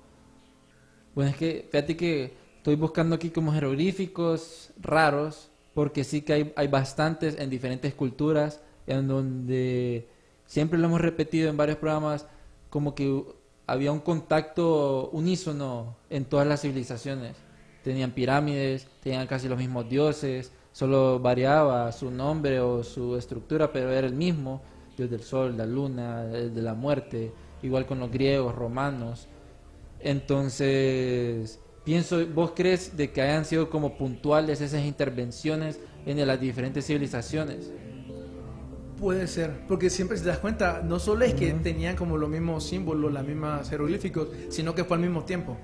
[1.15, 6.53] bueno, es que fíjate que estoy buscando aquí como jeroglíficos raros, porque sí que hay,
[6.55, 10.07] hay bastantes en diferentes culturas, en donde
[10.45, 12.27] siempre lo hemos repetido en varios programas,
[12.69, 13.23] como que
[13.67, 17.35] había un contacto unísono en todas las civilizaciones.
[17.83, 23.91] Tenían pirámides, tenían casi los mismos dioses, solo variaba su nombre o su estructura, pero
[23.91, 24.61] era el mismo,
[24.97, 27.31] dios del sol, la luna, el de la muerte,
[27.63, 29.27] igual con los griegos, romanos.
[30.05, 36.85] Entonces, pienso, ¿vos crees de que hayan sido como puntuales esas intervenciones en las diferentes
[36.85, 37.71] civilizaciones?
[38.99, 42.29] Puede ser, porque siempre si te das cuenta, no solo es que tenían como los
[42.29, 45.57] mismos símbolos, las mismas jeroglíficos, sino que fue al mismo tiempo.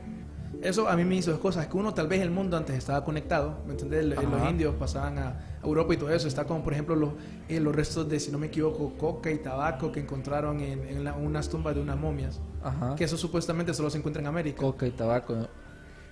[0.61, 3.03] Eso a mí me hizo dos cosas, que uno tal vez el mundo antes estaba
[3.03, 4.05] conectado, ¿me entendés?
[4.05, 7.13] Los indios pasaban a Europa y todo eso, está como por ejemplo los,
[7.49, 11.03] eh, los restos de, si no me equivoco, coca y tabaco que encontraron en, en
[11.03, 12.95] la- unas tumbas de unas momias, Ajá.
[12.95, 15.47] que eso supuestamente solo se encuentra en América, Coca y tabaco,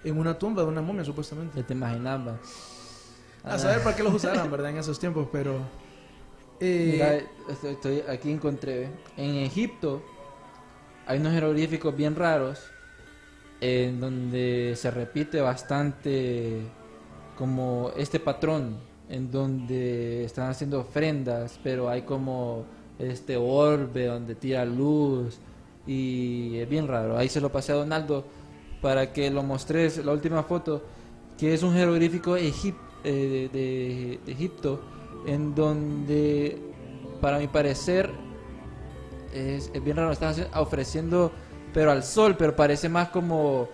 [0.03, 1.59] en una tumba de una momia supuestamente.
[1.61, 2.39] ya te imaginabas.
[3.43, 4.71] A saber para qué los usaran, ¿verdad?
[4.71, 5.57] En esos tiempos, pero...
[6.59, 7.15] eh, Mira,
[7.53, 8.89] estoy, estoy- aquí encontré.
[9.15, 10.01] En Egipto
[11.05, 12.71] hay unos jeroglíficos bien raros
[13.61, 16.61] en donde se repite bastante
[17.37, 18.77] como este patrón
[19.09, 22.65] en donde están haciendo ofrendas, pero hay como
[22.99, 25.39] este orbe donde tira luz
[25.87, 27.17] y es bien raro.
[27.17, 28.25] Ahí se lo pasé a Donaldo
[28.81, 30.83] para que lo mostres la última foto,
[31.37, 32.51] que es un jeroglífico eh,
[33.03, 34.81] de, Egipto,
[35.25, 36.57] en donde,
[37.19, 38.11] para mi parecer,
[39.33, 41.31] es, bien raro, están ofreciendo,
[41.73, 43.69] pero al sol, pero parece más como,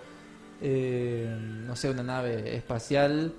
[0.60, 3.34] eh, no sé, una nave espacial.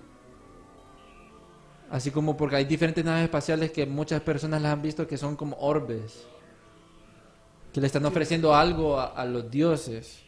[1.89, 5.35] Así como porque hay diferentes naves espaciales que muchas personas las han visto que son
[5.35, 6.27] como orbes.
[7.73, 10.25] Que le están ofreciendo algo a, a los dioses.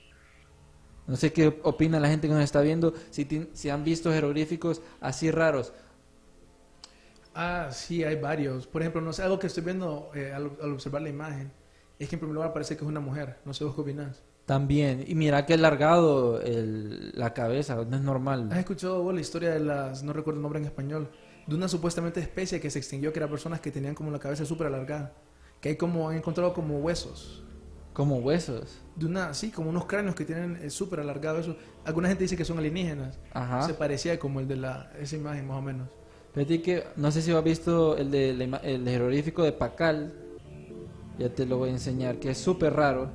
[1.08, 2.94] No sé qué opina la gente que nos está viendo.
[3.10, 5.74] Si, ti- si han visto jeroglíficos así raros.
[7.34, 8.68] Ah, sí, hay varios.
[8.68, 11.52] Por ejemplo, no sé, algo que estoy viendo eh, al, al observar la imagen
[12.00, 13.38] es que en primer lugar parece que es una mujer.
[13.46, 14.22] No sé vos qué opinás.
[14.46, 15.04] También.
[15.08, 17.76] Y mira que alargado el, la cabeza.
[17.86, 18.50] No es normal.
[18.52, 21.10] ¿Has escuchado vos la historia de las, no recuerdo el nombre en español,
[21.46, 24.46] de una supuestamente especie que se extinguió, que eran personas que tenían como la cabeza
[24.46, 25.14] súper alargada?
[25.62, 27.44] Que hay como, han encontrado como huesos.
[27.94, 28.80] Como huesos.
[28.96, 31.58] De una, sí, como unos cráneos que tienen eh, súper alargado eso.
[31.84, 33.20] Alguna gente dice que son alienígenas.
[33.34, 33.64] Ajá.
[33.64, 35.90] Se parecía como el de la, esa imagen más o menos.
[36.34, 40.14] Fíjate que no sé si has visto el de ima- el jeroglífico de Pacal.
[41.20, 43.10] Ya te lo voy a enseñar, que es súper raro.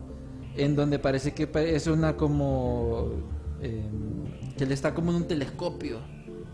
[0.56, 3.10] En donde parece que es una como.
[3.60, 3.82] eh,
[4.56, 5.98] que le está como en un telescopio.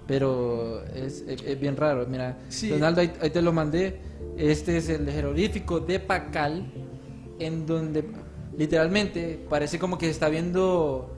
[0.07, 2.07] Pero es, es- es bien raro.
[2.09, 2.69] Mira, Sí.
[2.69, 4.01] Donaldo, ahí, ahí te lo mandé.
[4.37, 6.73] Este es el jeroglífico de Pacal.
[7.39, 8.05] En donde
[8.57, 11.15] literalmente parece como que se está viendo.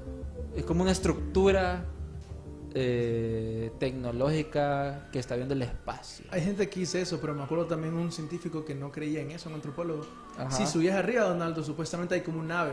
[0.56, 1.86] Es como una estructura
[2.74, 6.26] eh, tecnológica que está viendo el espacio.
[6.30, 9.30] Hay gente que dice eso, pero me acuerdo también un científico que no creía en
[9.30, 10.06] eso, un antropólogo.
[10.36, 10.50] Ajá.
[10.50, 12.72] Si subías arriba, Donaldo, supuestamente hay como un ave.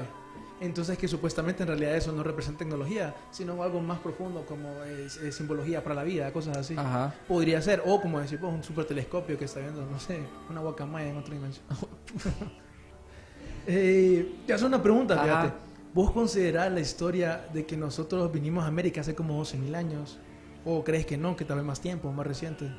[0.61, 5.15] Entonces que supuestamente en realidad eso no representa tecnología, sino algo más profundo como es,
[5.17, 6.75] es simbología para la vida, cosas así.
[6.77, 7.13] Ajá.
[7.27, 10.59] Podría ser, o como decir, pues, un super telescopio que está viendo, no sé, una
[10.59, 11.65] guacamaya en otra dimensión.
[13.67, 15.55] eh, te hago una pregunta, Ajá.
[15.93, 20.17] ¿Vos considerás la historia de que nosotros vinimos a América hace como 12.000 años?
[20.63, 22.69] ¿O crees que no, que tal vez más tiempo, más reciente?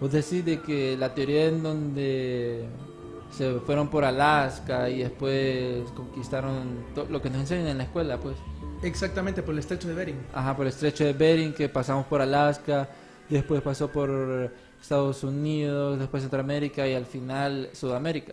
[0.00, 2.64] Vos decís de que la teoría en donde
[3.30, 8.36] se fueron por Alaska y después conquistaron lo que nos enseñan en la escuela, pues.
[8.82, 10.26] Exactamente, por el estrecho de Bering.
[10.32, 12.88] Ajá, por el estrecho de Bering, que pasamos por Alaska,
[13.28, 18.32] después pasó por Estados Unidos, después Centroamérica y al final Sudamérica.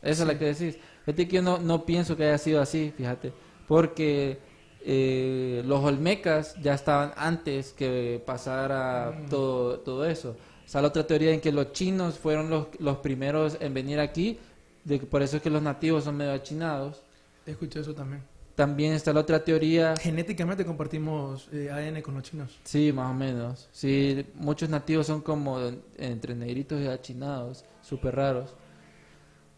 [0.00, 0.78] Esa es la que decís.
[1.06, 3.32] Fíjate que yo no, no pienso que haya sido así, fíjate,
[3.68, 4.40] porque
[4.84, 10.30] eh, los olmecas ya estaban antes que pasara todo, todo eso.
[10.30, 14.00] O sea, la otra teoría en que los chinos fueron los, los primeros en venir
[14.00, 14.40] aquí,
[14.82, 17.02] de que por eso es que los nativos son medio achinados.
[17.46, 18.24] Escuché eso también.
[18.56, 22.58] También está la otra teoría Genéticamente compartimos eh, ADN con los chinos.
[22.64, 23.68] Sí, más o menos.
[23.70, 25.60] Sí, muchos nativos son como
[25.98, 28.54] entre negritos y achinados, súper raros.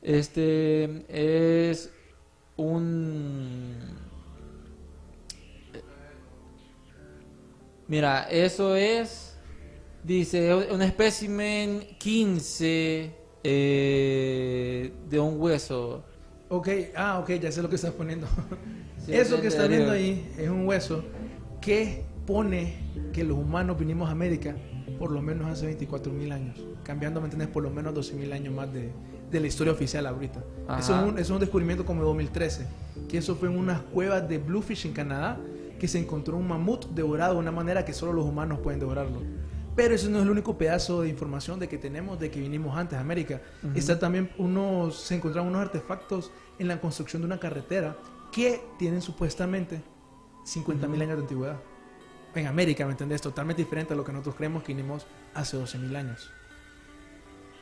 [0.02, 1.90] Este es
[2.56, 3.76] un...
[7.86, 9.36] Mira, eso es,
[10.04, 16.04] dice, un espécimen 15 eh, de un hueso.
[16.50, 18.26] Ok, ah, ok, ya sé lo que estás poniendo.
[19.06, 21.02] Sí, Eso que estás viendo ahí es un hueso
[21.62, 22.74] que pone
[23.12, 24.54] que los humanos vinimos a América
[24.98, 27.48] por lo menos hace 24 mil años, cambiando, ¿me entiendes?
[27.48, 28.90] Por lo menos 12 mil años más de,
[29.30, 30.42] de la historia oficial ahorita.
[30.78, 32.66] Eso es, un, eso es un descubrimiento como de 2013,
[33.08, 35.38] que eso fue en unas cuevas de Bluefish en Canadá,
[35.78, 39.22] que se encontró un mamut devorado de una manera que solo los humanos pueden devorarlo.
[39.76, 42.76] Pero eso no es el único pedazo de información de que tenemos de que vinimos
[42.76, 43.40] antes a América.
[43.76, 47.96] Está también unos, se encontraron unos artefactos en la construcción de una carretera
[48.32, 49.80] que tienen supuestamente
[50.44, 51.60] 50 mil años de antigüedad.
[52.34, 53.20] En América, ¿me entendés?
[53.22, 56.28] Totalmente diferente a lo que nosotros creemos que vinimos hace 12 mil años.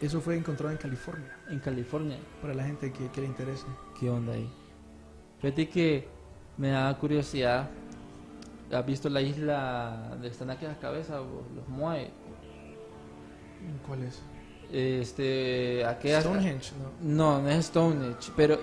[0.01, 2.19] Eso fue encontrado en California, En California.
[2.43, 3.65] para la gente que, que le interese.
[3.99, 4.49] ¿Qué onda ahí?
[5.41, 6.09] Fíjate que
[6.59, 7.69] me da curiosidad.
[8.71, 11.45] ¿Has visto la isla donde están aquellas cabezas, vos?
[11.55, 12.11] los Moai?
[13.87, 14.21] ¿Cuál es?
[14.71, 16.25] Este, aquellas...
[16.25, 17.15] Stonehenge, ¿no?
[17.17, 18.59] No, no es Stonehenge, pero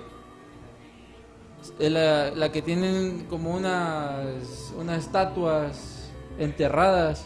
[1.80, 7.26] es la, la que tienen como unas, unas estatuas enterradas.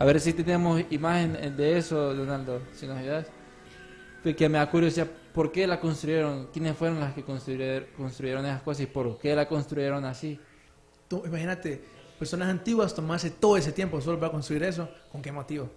[0.00, 3.26] A ver si tenemos imagen de eso, Donaldo, si nos ayudas.
[4.22, 6.46] Que me da curiosidad, ¿por qué la construyeron?
[6.46, 10.40] ¿Quiénes fueron las que construyeron, esas cosas y por qué la construyeron así?
[11.06, 11.84] Tú, imagínate,
[12.18, 15.68] personas antiguas tomarse todo ese tiempo solo para construir eso, ¿con qué motivo?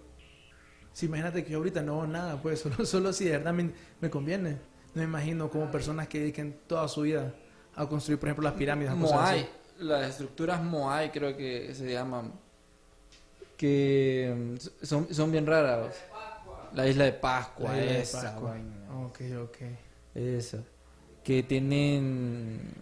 [0.94, 3.72] Si imagínate que yo ahorita no hago nada, pues solo, solo si de verdad me,
[4.00, 4.52] me conviene.
[4.94, 7.34] No me imagino como personas que dediquen toda su vida
[7.74, 8.94] a construir, por ejemplo, las pirámides.
[8.94, 9.48] cosas Moai, así.
[9.80, 12.32] las estructuras Moai creo que se llaman,
[13.56, 15.94] que mm, son, son bien raras.
[16.72, 18.56] La isla de Pascua, La isla de esa Pascua.
[19.06, 19.56] Ok, ok.
[20.14, 20.58] Esa.
[21.22, 22.74] Que tienen.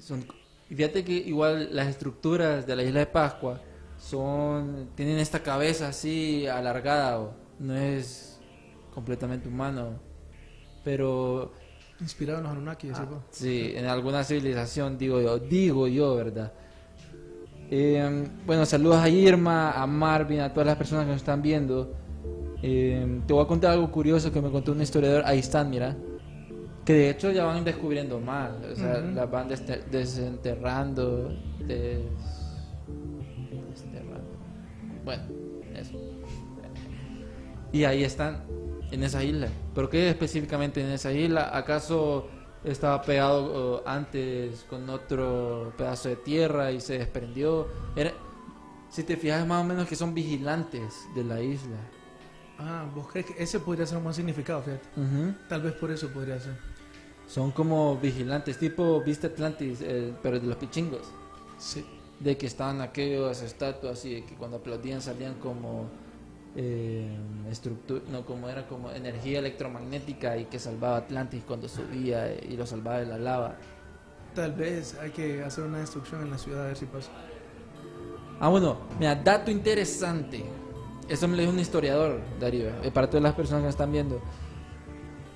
[0.00, 0.24] Son,
[0.68, 3.60] fíjate que igual las estructuras de la isla de Pascua
[3.98, 4.90] son.
[4.94, 8.40] Tienen esta cabeza así alargada, o, no es
[8.92, 10.00] completamente humano.
[10.82, 11.52] Pero
[12.00, 16.52] Inspirado en los Anunnaki, Ah, sí, en alguna civilización, digo yo, digo yo, ¿verdad?
[17.70, 21.92] Eh, bueno, saludos a Irma, a Marvin, a todas las personas que nos están viendo.
[22.62, 25.22] Eh, te voy a contar algo curioso que me contó un historiador.
[25.26, 25.96] Ahí están, mira.
[26.84, 28.50] Que de hecho ya van descubriendo más.
[28.72, 29.14] O sea, Ujú.
[29.14, 31.30] las van desenterrando.
[31.66, 32.02] des-
[33.70, 34.28] desenterrando.
[35.04, 35.22] Bueno,
[35.74, 35.98] eso.
[37.72, 38.42] Y ahí están,
[38.92, 39.48] en esa isla.
[39.74, 41.50] ¿Pero qué específicamente en esa isla?
[41.56, 42.28] ¿Acaso
[42.64, 47.68] estaba pegado eh, antes con otro pedazo de tierra y se desprendió?
[47.94, 48.12] Era,
[48.90, 51.76] si te fijas más o menos que son vigilantes de la isla.
[52.58, 54.88] Ah, ¿vos crees que ese podría ser un buen significado, fíjate?
[55.48, 56.56] Tal vez por eso podría ser.
[57.26, 59.80] Son como vigilantes, tipo, ¿viste Atlantis?
[59.82, 61.08] Eh, pero de los pichingos.
[61.58, 61.84] Sí.
[62.20, 65.88] De que estaban aquellas estatuas y de que cuando aplaudían salían como
[66.56, 67.08] eh,
[67.50, 72.66] estructura, no, como era como energía electromagnética y que salvaba Atlantis cuando subía y lo
[72.66, 73.56] salvaba de la lava.
[74.34, 77.10] Tal vez hay que hacer una destrucción en la ciudad a ver si pasa.
[78.40, 80.44] Ah, bueno, mira, dato interesante.
[81.08, 83.92] Eso me lo dijo un historiador, Darío, eh, para todas las personas que nos están
[83.92, 84.20] viendo.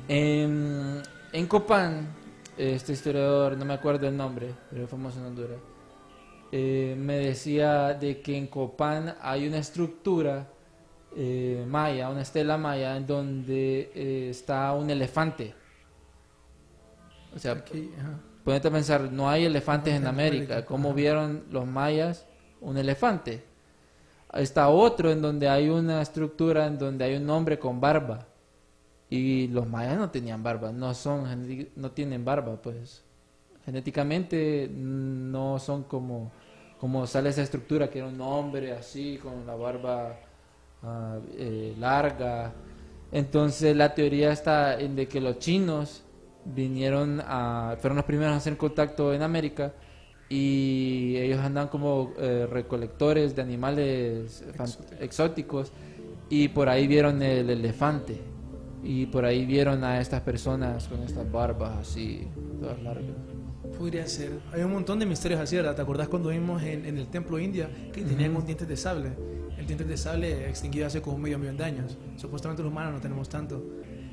[0.08, 1.02] En,
[1.32, 2.08] en Copán,
[2.56, 5.58] este historiador, no me acuerdo el nombre, pero es famoso en Honduras,
[6.50, 10.48] eh, me decía de que en Copán hay una estructura
[11.16, 15.54] eh, maya, una estela maya, en donde eh, está un elefante.
[17.34, 18.18] O sea, Aquí, ajá.
[18.44, 20.54] ponete a pensar, no hay elefantes en en América.
[20.54, 20.96] América, ¿Cómo ajá.
[20.96, 22.26] vieron los mayas
[22.60, 23.44] un elefante?
[24.32, 28.26] Está otro en donde hay una estructura en donde hay un hombre con barba.
[29.10, 33.02] Y los mayas no tenían barba, no son no tienen barba, pues.
[33.64, 36.30] Genéticamente mm, no son como
[36.78, 40.16] como sale esa estructura que era un hombre así con la barba
[40.82, 42.52] ah, eh, larga.
[43.10, 46.04] Entonces la teoría está en de que los chinos
[46.44, 49.72] vinieron a fueron los primeros a hacer contacto en América
[50.28, 54.44] y ellos andan como eh, recolectores de animales
[55.00, 55.72] exóticos
[56.28, 58.20] y por ahí vieron el elefante
[58.82, 62.28] y por ahí vieron a estas personas con estas barbas así
[62.60, 63.27] todas largas.
[63.76, 64.40] Podría ser.
[64.52, 65.74] Hay un montón de misterios así, ¿verdad?
[65.76, 69.12] ¿Te acordás cuando vimos en, en el templo india que tenían un diente de sable?
[69.56, 71.96] El diente de sable extinguido hace como medio millón de años.
[72.16, 73.62] Supuestamente los humanos no tenemos tanto.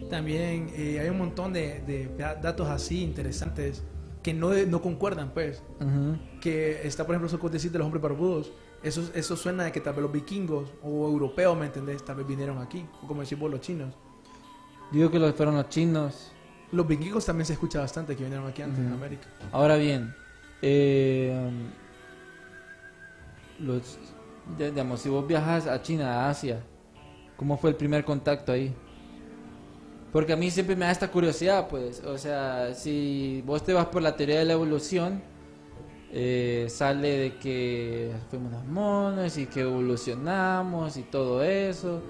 [0.10, 3.84] También eh, hay un montón de, de da- datos así interesantes
[4.22, 5.64] que no, no concuerdan, pues.
[5.80, 6.18] Ujú.
[6.42, 8.52] Que está, por ejemplo, eso que decís de los hombres barbudos.
[8.84, 12.04] Eso, eso suena de que tal vez los vikingos o europeos, ¿me entendés?
[12.06, 12.86] Tal vez vinieron aquí.
[13.04, 13.96] O como decís vos, los chinos.
[14.92, 16.32] Digo que los fueron los chinos.
[16.76, 18.92] Los vikingos también se escucha bastante que vinieron aquí antes en.
[18.92, 19.28] América.
[19.54, 20.14] Ahora bien,
[20.62, 21.50] eh,
[23.60, 23.98] los,
[24.58, 26.62] digamos, si vos viajas a China, a Asia,
[27.38, 28.76] ¿cómo fue el primer contacto ahí?
[30.12, 33.86] Porque a mí siempre me da esta curiosidad, pues, o sea, si vos te vas
[33.86, 35.22] por la teoría de la evolución,
[36.12, 42.02] eh, sale de que fuimos unos monos y que evolucionamos y todo eso,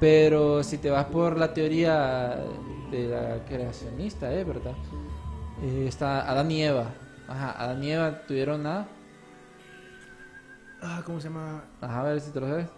[0.00, 2.42] pero si te vas por la teoría
[2.90, 4.44] de la creacionista, ¿eh?
[4.44, 4.74] ¿Verdad?
[5.62, 6.86] Eh, está Adán y Eva.
[7.28, 8.86] Ajá, Adán y Eva tuvieron a...
[10.80, 11.64] Ah, ¿cómo se llama?
[11.80, 12.68] Ajá, a ver si te lo sabes.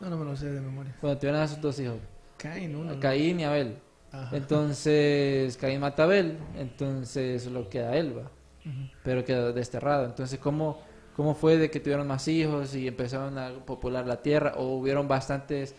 [0.00, 0.94] No, no me lo sé de memoria.
[1.02, 1.96] Bueno, tuvieron a sus dos hijos,
[2.38, 2.98] Caín, uno.
[3.00, 3.78] Caín y Abel.
[4.12, 4.36] Ajá.
[4.36, 8.22] Entonces, Caín mata a Abel, entonces solo queda Elba,
[8.64, 8.90] Ujú.
[9.04, 10.06] pero quedó desterrado.
[10.06, 10.80] Entonces, ¿cómo,
[11.14, 14.54] ¿cómo fue de que tuvieron más hijos y empezaron a popular la tierra?
[14.56, 15.74] ¿O hubieron bastantes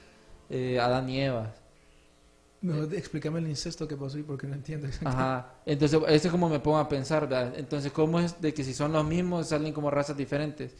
[0.50, 1.54] eh, Adán y Eva?
[2.62, 5.24] Mejor explícame el incesto que pasó y porque no entiendo exactamente.
[5.24, 7.54] Ajá, entonces eso es como me pongo a pensar, ¿verdad?
[7.58, 10.72] Entonces, ¿cómo es de que si son los mismos salen como razas diferentes?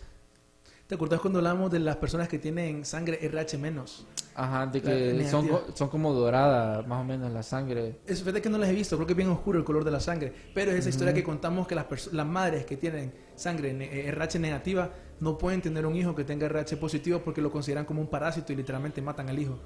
[0.86, 4.06] ¿Te acordás cuando hablamos de las personas que tienen sangre RH menos?
[4.36, 8.00] Ajá, de que son, son como dorada, más o menos, la sangre.
[8.06, 9.92] Es fíjate que no las he visto, creo que es bien oscuro el color de
[9.92, 10.34] la sangre.
[10.54, 14.08] Pero es esa historia que contamos que las, las madres que tienen sangre ne- eh,
[14.10, 14.90] RH negativa
[15.22, 18.52] no pueden tener un hijo que tenga RH positivo porque lo consideran como un parásito
[18.52, 19.58] y literalmente matan al hijo.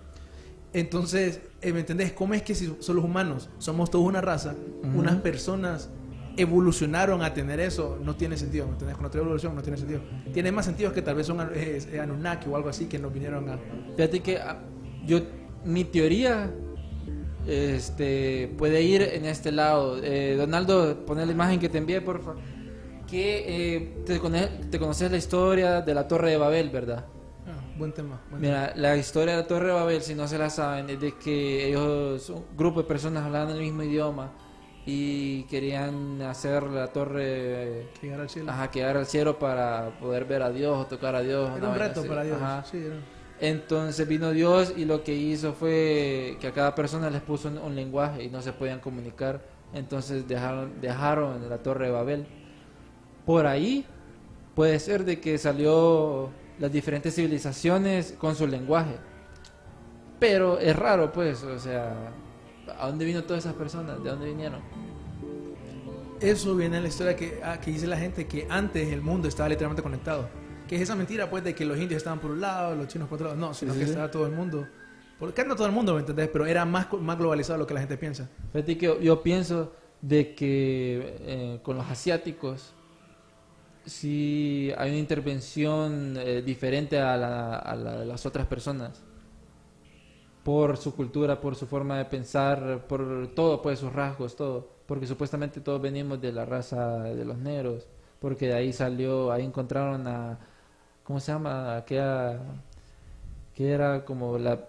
[0.76, 2.11] Entonces, eh, ¿me entendés?
[2.11, 4.99] ¿Cómo es que si son los humanos, somos todos una raza, Ujú.
[4.99, 5.89] unas personas
[6.36, 7.97] evolucionaron a tener eso?
[8.03, 8.97] No tiene sentido, ¿me entendés?
[8.97, 10.01] Con de evolución no tiene sentido.
[10.34, 13.13] Tiene más sentido que tal vez son eh, eh, Anunnaki o algo así que nos
[13.13, 13.57] vinieron a...
[13.95, 14.59] Fíjate que ah,
[15.05, 15.21] yo,
[15.63, 16.51] mi teoría
[17.47, 20.03] este, puede ir en este lado.
[20.03, 22.41] Eh, Donaldo, pon la imagen que te envié, por favor.
[23.07, 27.05] Que eh, te, te conoces la historia de la Torre de Babel, ¿verdad?
[27.78, 28.21] Buen tema.
[28.30, 28.53] buen tema.
[28.61, 31.13] Mira, la historia de la Torre de Babel, si no se la saben, es de
[31.17, 34.32] que ellos, un grupo de personas hablaban el mismo idioma
[34.86, 38.51] y querían hacer la torre, Que al cielo.
[38.51, 41.51] ajá, al cielo para poder ver a Dios o tocar a Dios.
[41.57, 42.09] Era un reto así.
[42.09, 42.41] para Dios.
[42.41, 42.63] Ajá.
[42.63, 42.95] Sí, era.
[43.41, 47.57] Entonces vino Dios y lo que hizo fue que a cada persona les puso un,
[47.57, 49.41] un lenguaje y no se podían comunicar.
[49.73, 52.28] Entonces dejaron, dejaron la torre de Babel.
[53.26, 53.86] Por ahí
[54.53, 58.95] puede ser de que salió las diferentes civilizaciones con su lenguaje.
[60.19, 62.11] Pero es raro pues, o sea,
[62.79, 64.01] ¿a dónde vino todas esas personas?
[64.03, 64.61] ¿De dónde vinieron?
[66.21, 69.27] Eso viene en la historia que, ah, que dice la gente que antes el mundo
[69.27, 70.29] estaba literalmente conectado.
[70.67, 73.07] Que es esa mentira, pues, de que los indios estaban por un lado, los chinos
[73.07, 73.39] por otro lado.
[73.39, 73.91] No, sino Sí, que sí.
[73.91, 74.65] estaba todo el mundo.
[75.19, 76.29] Porque no todo el mundo, ¿me entendés?
[76.29, 78.29] Pero era más, más globalizado lo que la gente piensa.
[78.53, 82.73] Fíjate que yo pienso de que eh, con los asiáticos
[83.86, 89.03] sí hay una intervención eh, diferente a, la, a la de las otras personas
[90.43, 95.07] por su cultura, por su forma de pensar, por todo, pues sus rasgos, todo, porque
[95.07, 97.88] supuestamente todos venimos de la raza de los negros,
[98.19, 100.38] porque de ahí salió, ahí encontraron a,
[101.03, 101.77] ¿cómo se llama?
[101.77, 102.39] Aquella,
[103.53, 104.59] que era como la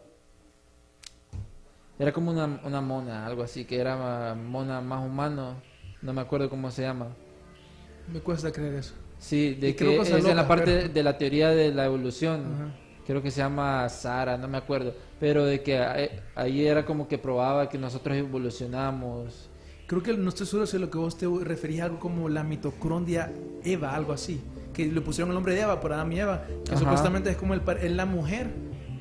[1.98, 5.62] era como una, una mona, algo así, que era ma- mona más humano.
[6.02, 7.08] No me acuerdo cómo se llama.
[8.12, 8.94] Me cuesta creer eso.
[9.18, 12.40] Sí, de Y que es en la parte pero- de la teoría de la evolución.
[12.54, 12.74] Ajá.
[13.06, 14.92] Creo que se llama Sara, no me acuerdo.
[15.20, 19.48] Pero de que ahí- ahí era como que probaba que nosotros evolucionamos.
[19.86, 22.42] Creo que no estoy seguro si lo que vos te referís a algo como la
[22.42, 23.32] mitocondria
[23.64, 24.40] Eva, algo así.
[24.74, 26.80] que le pusieron el nombre de Eva por Adán y Eva, que Ajá.
[26.80, 28.48] supuestamente es como el, es la mujer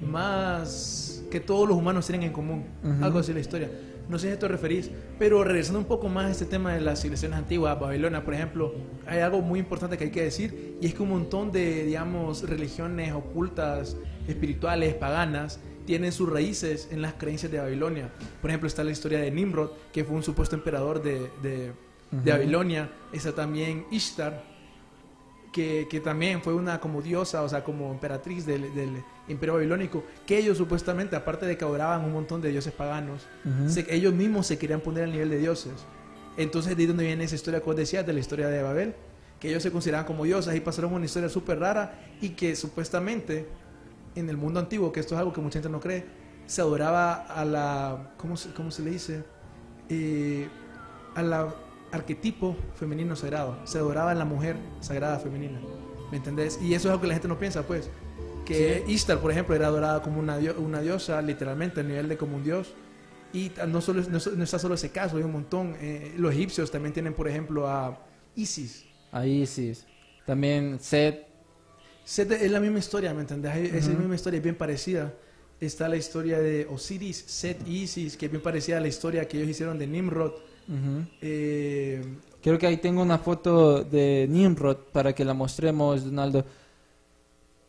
[0.02, 2.64] más que todos los humanos tienen en común.
[3.02, 3.70] Algo así la historia.
[4.10, 6.82] No sé si a esto referís, pero regresando un poco más a este tema de
[6.82, 8.74] las civilizaciones antiguas, Babilonia, por ejemplo,
[9.08, 12.48] hay algo muy importante que hay que decir, y es que un montón de, digamos,
[12.48, 13.98] religiones ocultas,
[14.28, 18.10] espirituales, paganas, tienen sus raíces en las creencias de Babilonia.
[18.42, 21.72] Por ejemplo, está la historia de Nimrod, que fue un supuesto emperador de, de-.
[22.12, 22.90] Babilonia.
[23.12, 24.44] Está también Ishtar,
[25.52, 30.04] que, que también fue una como diosa, o sea, como emperatriz del, del imperio babilónico,
[30.26, 33.70] que ellos supuestamente, aparte de que adoraban un montón de dioses paganos, Ujú.
[33.70, 35.74] se- ellos mismos se querían poner al nivel de dioses.
[36.38, 38.94] Entonces, de ahí donde viene esa historia que vos decías, de la historia de Babel,
[39.40, 43.48] que ellos se consideraban como diosas y pasaron una historia súper rara y que supuestamente
[44.16, 46.06] en el mundo antiguo, que esto es algo que mucha gente no cree,
[46.46, 49.24] se adoraba a la, ¿cómo se, cómo se le dice?
[49.90, 50.48] Eh,
[51.16, 51.54] a la
[51.92, 53.58] arquetipo femenino sagrado.
[53.66, 55.60] Se adoraba a la mujer sagrada femenina.
[56.12, 56.60] ¿Me entendés?
[56.62, 57.90] Y eso es algo que la gente no piensa, pues.
[58.46, 62.18] Que Ishtar, por ejemplo, era adorada como una, dio- una diosa, literalmente, a nivel de
[62.18, 62.74] como un dios.
[63.34, 65.76] Y no, solo, no, está solo ese caso, hay un montón.
[65.82, 68.00] Eh, los egipcios también tienen, por ejemplo, a
[68.36, 68.86] Isis.
[69.12, 69.74] Ahí sí.
[70.26, 71.26] También Seth.
[72.04, 73.52] Set es la misma historia, ¿me entendés?
[73.52, 75.12] Hay- Es la misma historia, es bien parecida.
[75.60, 79.28] Está la historia de Osiris, Set y Isis, que es bien parecida a la historia
[79.28, 80.34] que ellos hicieron de Nimrod.
[81.22, 82.02] Eh,
[82.42, 86.46] Creo que ahí tengo una foto de Nimrod para que la mostremos, Donaldo.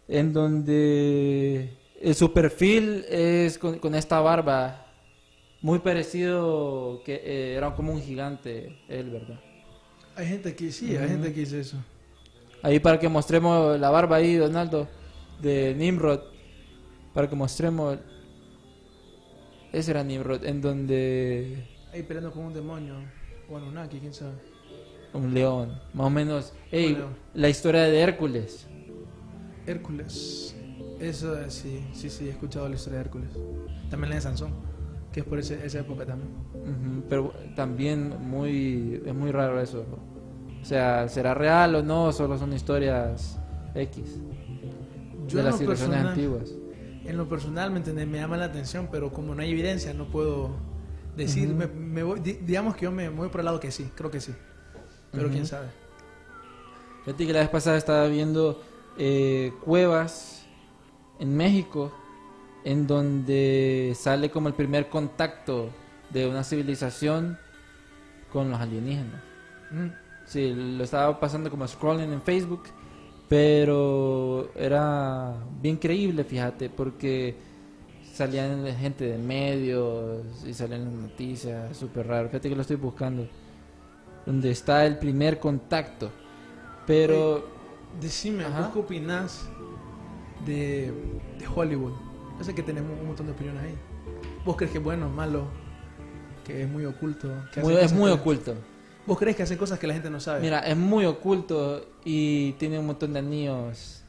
[0.09, 1.77] En donde
[2.15, 4.87] su perfil es con, con esta barba.
[5.63, 9.41] Muy parecido que eh, era como un gigante él, ¿verdad?
[10.17, 11.77] hay gente que sí, hay gente que dice eso.
[12.63, 14.89] Ahí para que mostremos la barba ahí, Donaldo,
[15.41, 16.21] de Nimrod.
[17.13, 17.99] Para que mostremos...
[19.73, 21.69] Ese era Nimrod, en donde...
[21.93, 22.95] Ahí peleando con un demonio.
[23.51, 24.33] O Anunnaki, quién sabe.
[25.13, 26.55] Un león, más o menos.
[26.73, 26.97] Ey,
[27.35, 28.67] la historia de Hércules.
[29.67, 30.55] Hércules.
[31.01, 33.31] Eso sí, sí, sí, he escuchado la historia de Hércules.
[33.91, 34.51] También la de Sansón,
[35.13, 36.31] que es por ese- esa época también.
[37.09, 39.85] Pero también muy es muy raro eso.
[40.61, 42.13] O sea, ¿será real o no?
[42.13, 43.39] Solo son historias
[43.75, 44.19] X
[45.29, 46.51] Yo de en las lo civilizaciones personal- antiguas.
[47.05, 48.07] En lo personal, ¿me entendés?
[48.09, 50.51] Me llama la atención, pero como no hay evidencia, no puedo
[51.17, 51.49] decir.
[51.55, 54.11] Me, me voy- di- digamos que yo me voy por el lado que sí, creo
[54.11, 54.33] que sí.
[55.13, 55.33] Pero Ujú.
[55.35, 55.69] quién sabe.
[57.05, 58.61] Fíjate que la vez pasada estaba viendo
[58.99, 60.47] eh, cuevas
[61.19, 61.93] en México
[62.65, 65.71] en donde sale como el primer contacto
[66.11, 67.39] de una civilización
[68.33, 69.23] con los alienígenas.
[69.71, 69.87] Mm.
[70.27, 72.65] Sí, lo estaba pasando como scrolling en Facebook,
[73.29, 77.37] pero era bien creíble, fíjate, porque
[78.13, 82.29] salían gente de medios y salían las noticias, súper raro.
[82.29, 83.29] Fíjate que lo estoy buscando,
[84.25, 86.11] donde está el primer contacto.
[86.87, 87.56] Pero,
[88.01, 88.61] Decime, Ajá.
[88.63, 89.47] ¿vos qué opinás
[90.45, 90.93] de,
[91.39, 91.93] de Hollywood?
[92.39, 93.75] Yo sé que tenemos un montón de opiniones ahí.
[94.45, 95.45] ¿Vos crees que es bueno malo?
[96.45, 97.29] Que es muy oculto.
[97.53, 98.55] que muy- es muy que- oculto.
[99.07, 100.41] ¿Vos crees que hacen cosas que la gente no sabe?
[100.41, 104.03] Mira, es muy oculto y tiene un montón de anillos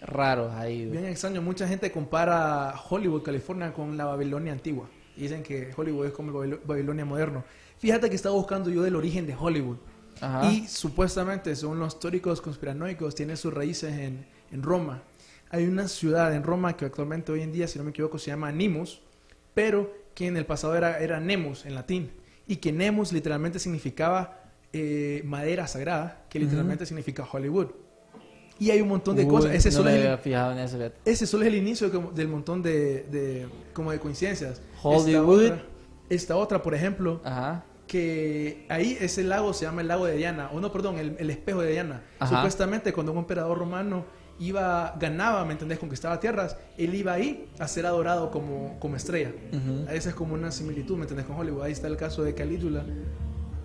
[0.00, 0.86] raros ahí.
[0.86, 4.88] Bien extraño, mucha gente compara Hollywood, California con la Babilonia antigua.
[5.16, 7.42] Y dicen que Hollywood es como el Babilonia moderno.
[7.78, 9.76] Fíjate que estaba buscando yo del origen de Hollywood.
[10.20, 10.50] Ajá.
[10.52, 15.02] Y supuestamente, según los teóricos conspiranoicos, tiene sus raíces en, en Roma.
[15.50, 18.30] Hay una ciudad en Roma que actualmente hoy en día, si no me equivoco, se
[18.30, 19.00] llama Nimus,
[19.54, 22.10] pero que en el pasado era, era Nemus en latín.
[22.46, 24.40] Y que Nemus literalmente significaba
[24.72, 27.68] eh, madera sagrada, que literalmente significa Hollywood.
[28.60, 29.54] Y hay un montón de Uy, cosas.
[29.54, 30.76] Ese no solo es el- había fijado en eso.
[30.76, 30.96] fíjate.
[31.04, 34.60] ese solo es el inicio del montón de, de- como de coincidencias.
[34.82, 35.42] Hollywood.
[35.42, 35.66] Esta otra,
[36.10, 37.64] esta otra, por ejemplo, Ajá.
[37.88, 41.30] Que ahí ese lago se llama el lago de Diana, o no, perdón, el, el
[41.30, 42.02] espejo de Diana.
[42.20, 42.36] Ajá.
[42.36, 44.04] Supuestamente cuando un emperador romano
[44.38, 45.80] iba, ganaba, ¿me entendés?
[45.80, 49.32] Conquistaba tierras, él iba ahí a ser adorado como, como estrella.
[49.52, 49.90] Ujú.
[49.90, 51.26] Esa es como una similitud, ¿me entendés?
[51.26, 51.62] Con Hollywood.
[51.62, 52.84] Ahí está el caso de Calígula.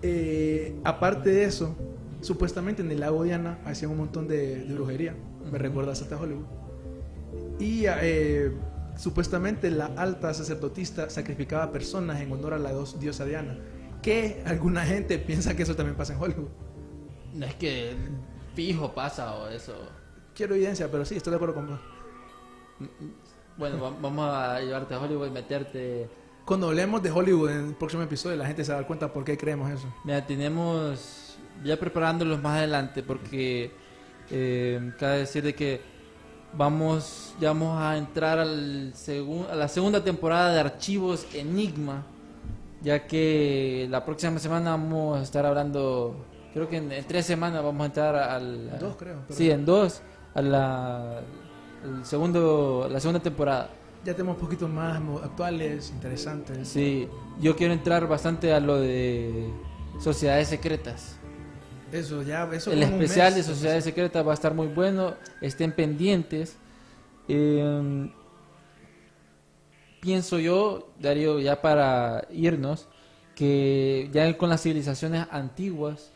[0.02, 1.76] Eh, aparte de eso,
[2.20, 5.14] supuestamente en el lago Diana hacían un montón de, de brujería.
[5.44, 5.58] Me Ujú.
[5.58, 6.46] recuerdas hasta Hollywood.
[7.60, 8.50] Y eh,
[8.96, 13.58] supuestamente la alta sacerdotista sacrificaba personas en honor a la diosa Diana.
[14.04, 16.48] Que alguna gente piensa que eso también pasa en Hollywood.
[17.32, 17.96] No es que
[18.54, 19.74] fijo pasa o eso.
[20.34, 21.80] Quiero evidencia, pero sí, estoy de acuerdo con vos.
[23.56, 26.08] Bueno, va- vamos a llevarte a Hollywood y meterte.
[26.44, 29.12] Cuando hablemos de Hollywood en el próximo episodio, la gente se va a dar cuenta
[29.12, 29.86] por qué creemos eso.
[30.04, 33.72] Mira, tenemos ya preparándolos más adelante porque
[34.30, 35.80] eh, cabe decir de que
[36.52, 42.04] vamos ya vamos a entrar al segun- a la segunda temporada de Archivos Enigma,
[42.84, 46.14] ya que la próxima semana vamos a estar hablando
[46.54, 48.68] creo que en, en tres semanas vamos a entrar al...
[48.72, 50.02] En dos, creo, Sí, en dos,
[50.34, 51.20] a la,
[51.84, 53.70] el segundo, la segunda temporada.
[54.04, 56.68] Ya tenemos un poquito más actuales, interesantes.
[56.68, 57.08] Sí,
[57.40, 59.50] yo quiero entrar bastante a lo de
[59.98, 61.16] sociedades secretas.
[61.90, 65.72] Eso, ya, eso El especial mes, de sociedades secretas va a estar muy bueno, estén
[65.72, 66.56] pendientes.
[67.28, 68.10] Eh,
[70.04, 72.88] pienso yo, Darío, ya para irnos,
[73.34, 76.12] que ya con las civilizaciones antiguas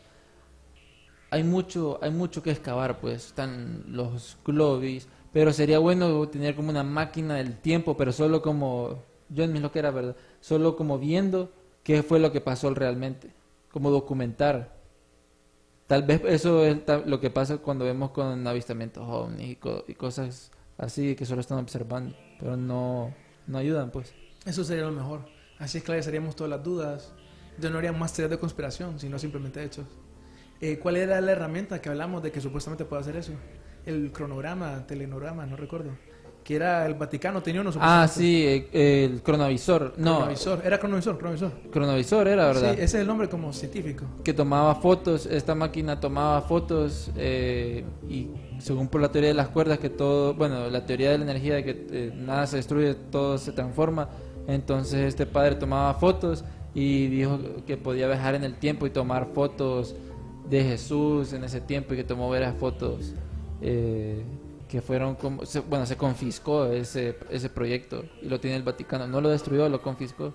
[1.31, 6.69] hay mucho, hay mucho que excavar, pues están los globis, pero sería bueno tener como
[6.69, 10.75] una máquina del tiempo, pero solo como, yo en mi lo que era verdad, solo
[10.75, 11.51] como viendo
[11.83, 13.31] qué fue lo que pasó realmente,
[13.71, 14.77] como documentar.
[15.87, 16.77] Tal vez eso es
[17.07, 22.15] lo que pasa cuando vemos con avistamientos ovnis y cosas así que solo están observando,
[22.39, 23.11] pero no,
[23.49, 24.13] no ayudan, pues.
[24.45, 25.21] Eso sería lo mejor.
[25.57, 27.11] Así esclareceríamos todas las dudas.
[27.57, 29.85] Ya no harían más teorías de conspiración, sino simplemente hechos.
[30.61, 33.33] Eh, ¿Cuál era la herramienta que hablamos de que supuestamente puede hacer eso?
[33.85, 35.91] El cronograma, telenograma, no recuerdo.
[36.43, 39.93] Que era el Vaticano, tenía uno Ah, sí, eh, el cronovisor.
[39.97, 40.61] No, Cronovisor.
[40.65, 41.51] Era cronovisor, cronovisor.
[41.71, 42.69] cronovisor era, ¿verdad?
[42.75, 44.05] Sí, ese es el nombre como científico.
[44.23, 48.29] que tomaba fotos, esta máquina tomaba fotos eh, y
[48.59, 51.55] según por la teoría de las cuerdas que todo, bueno, la teoría de la energía
[51.55, 54.09] de que eh, nada se destruye, todo se transforma,
[54.47, 56.43] entonces este padre tomaba fotos
[56.73, 59.95] y dijo que podía viajar en el tiempo y tomar fotos
[60.49, 63.13] de Jesús en ese tiempo y que tomó varias fotos
[63.61, 64.23] eh,
[64.67, 69.07] que fueron como, se- bueno, se confiscó ese, ese proyecto y lo tiene el Vaticano,
[69.07, 70.33] no lo destruyó, lo confiscó.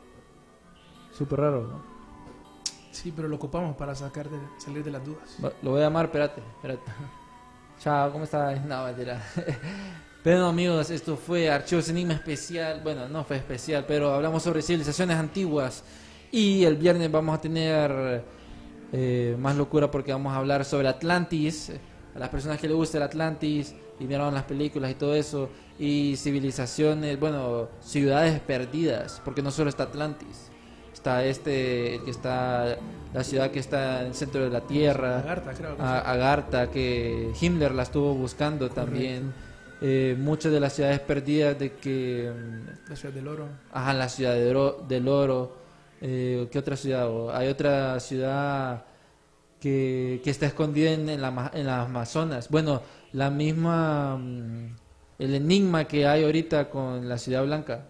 [1.13, 1.83] Súper raro, ¿no?
[2.91, 5.37] Sí, pero lo ocupamos para sacar de, salir de las dudas.
[5.63, 6.83] Lo voy a llamar, espérate, espérate.
[7.85, 8.65] Chao, ¿cómo estás?
[8.67, 9.21] No, mentira.
[10.23, 12.81] Pero no, amigos, esto fue Archivos Enigma especial.
[12.83, 15.85] Bueno, no fue especial, pero hablamos sobre civilizaciones antiguas.
[16.33, 18.25] Y el viernes vamos a tener
[18.91, 21.73] eh, más locura porque vamos a hablar sobre Atlantis.
[22.15, 25.51] A las personas que les gusta el Atlantis y vieron las películas y todo eso.
[25.79, 29.21] Y civilizaciones, bueno, ciudades perdidas.
[29.23, 30.51] Porque no solo está Atlantis.
[31.05, 32.79] Está este, el que está,
[33.13, 35.19] la ciudad que está en el centro de la Tierra.
[35.19, 35.71] Lagarta, creo.
[35.73, 35.99] algo a.
[35.99, 39.35] Agartha, que Himmler la estuvo buscando también.
[39.83, 42.33] Eh, muchas de las ciudades perdidas de que...
[42.35, 43.49] mm, La ciudad del oro.
[43.71, 45.59] Ajá, la ciudad de Oro- del Oro.
[46.01, 47.37] Eh, ¿Qué otra ciudad?
[47.37, 48.85] Hay otra ciudad
[49.61, 52.49] que, que está escondida en, en la, en las Amazonas.
[52.49, 52.81] Bueno,
[53.13, 54.17] la misma...
[54.17, 54.75] mm,
[55.19, 57.89] El enigma que hay ahorita con la Ciudad Blanca.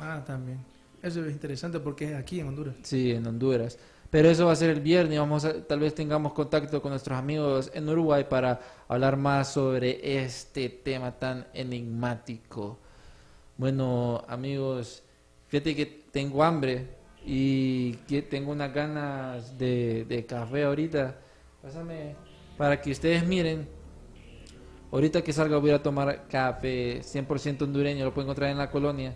[0.00, 0.58] Ah, también.
[1.06, 2.74] Eso es interesante porque es aquí en Honduras.
[2.82, 3.78] Sí, en Honduras.
[4.10, 5.16] Pero eso va a ser el viernes.
[5.20, 10.24] Vamos a, tal vez tengamos contacto con nuestros amigos en Uruguay para hablar más sobre
[10.24, 12.80] este tema tan enigmático.
[13.56, 15.04] Bueno, amigos,
[15.46, 16.88] fíjate que tengo hambre
[17.24, 21.20] y que tengo unas ganas de, de café ahorita.
[21.62, 22.16] Pásame
[22.58, 23.68] para que ustedes miren.
[24.90, 29.14] Ahorita que salga voy a tomar café 100% hondureño, lo puedo encontrar en la colonia.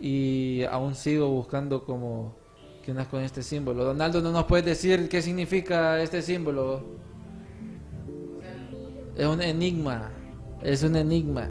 [0.00, 2.34] Y aún sigo buscando como
[2.84, 3.84] que unas con este símbolo.
[3.84, 6.84] Donaldo, ¿no nos puedes decir qué significa este símbolo?
[9.16, 10.10] Es un enigma.
[10.62, 11.48] Es un enigma.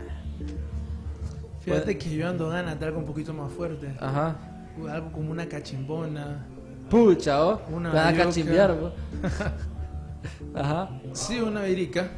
[1.61, 1.99] Fíjate Bueno.
[1.99, 3.95] que yo ando ganas de algo un poquito más fuerte.
[3.99, 4.35] Ajá.
[4.89, 6.45] Algo como una cachimbona.
[6.89, 7.61] Pucha, ¿oh?
[7.71, 8.75] Una Te van a cachimbear.
[10.53, 10.89] Ajá.
[11.13, 12.09] Sí, una virica.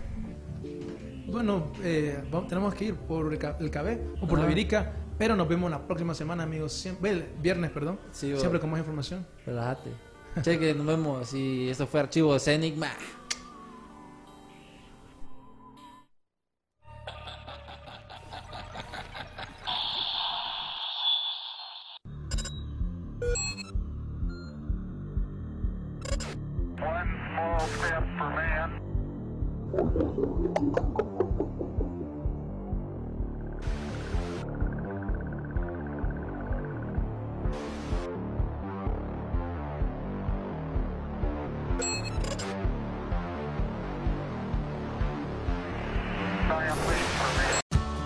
[1.27, 4.53] Bueno, eh, vamos- tenemos que ir por el, el cabé o por la Ajá.
[4.53, 4.93] virica.
[5.17, 6.73] Pero nos vemos la próxima semana, amigos.
[6.73, 7.97] Siempre, el viernes, perdón.
[8.11, 8.35] Sí.
[8.37, 9.25] Siempre con más información.
[9.45, 9.91] Relájate.
[10.41, 11.33] Cheque, nos vemos.
[11.33, 12.91] Y esto fue Archivos Enigma.
[26.77, 28.81] One small step for man.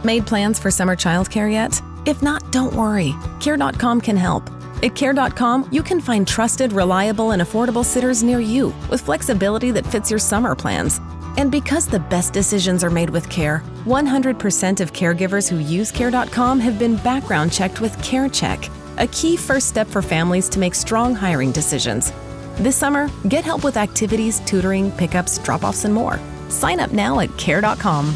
[0.09, 1.79] Made plans for summer childcare yet?
[2.07, 3.13] If not, don't worry.
[3.39, 4.49] Care.com can help.
[4.81, 9.85] At Care.com, you can find trusted, reliable, and affordable sitters near you with flexibility that
[9.85, 10.99] fits your summer plans.
[11.37, 16.59] And because the best decisions are made with care, 100% of caregivers who use Care.com
[16.59, 21.13] have been background checked with CareCheck, a key first step for families to make strong
[21.13, 22.11] hiring decisions.
[22.55, 26.19] This summer, get help with activities, tutoring, pickups, drop offs, and more.
[26.49, 28.15] Sign up now at Care.com.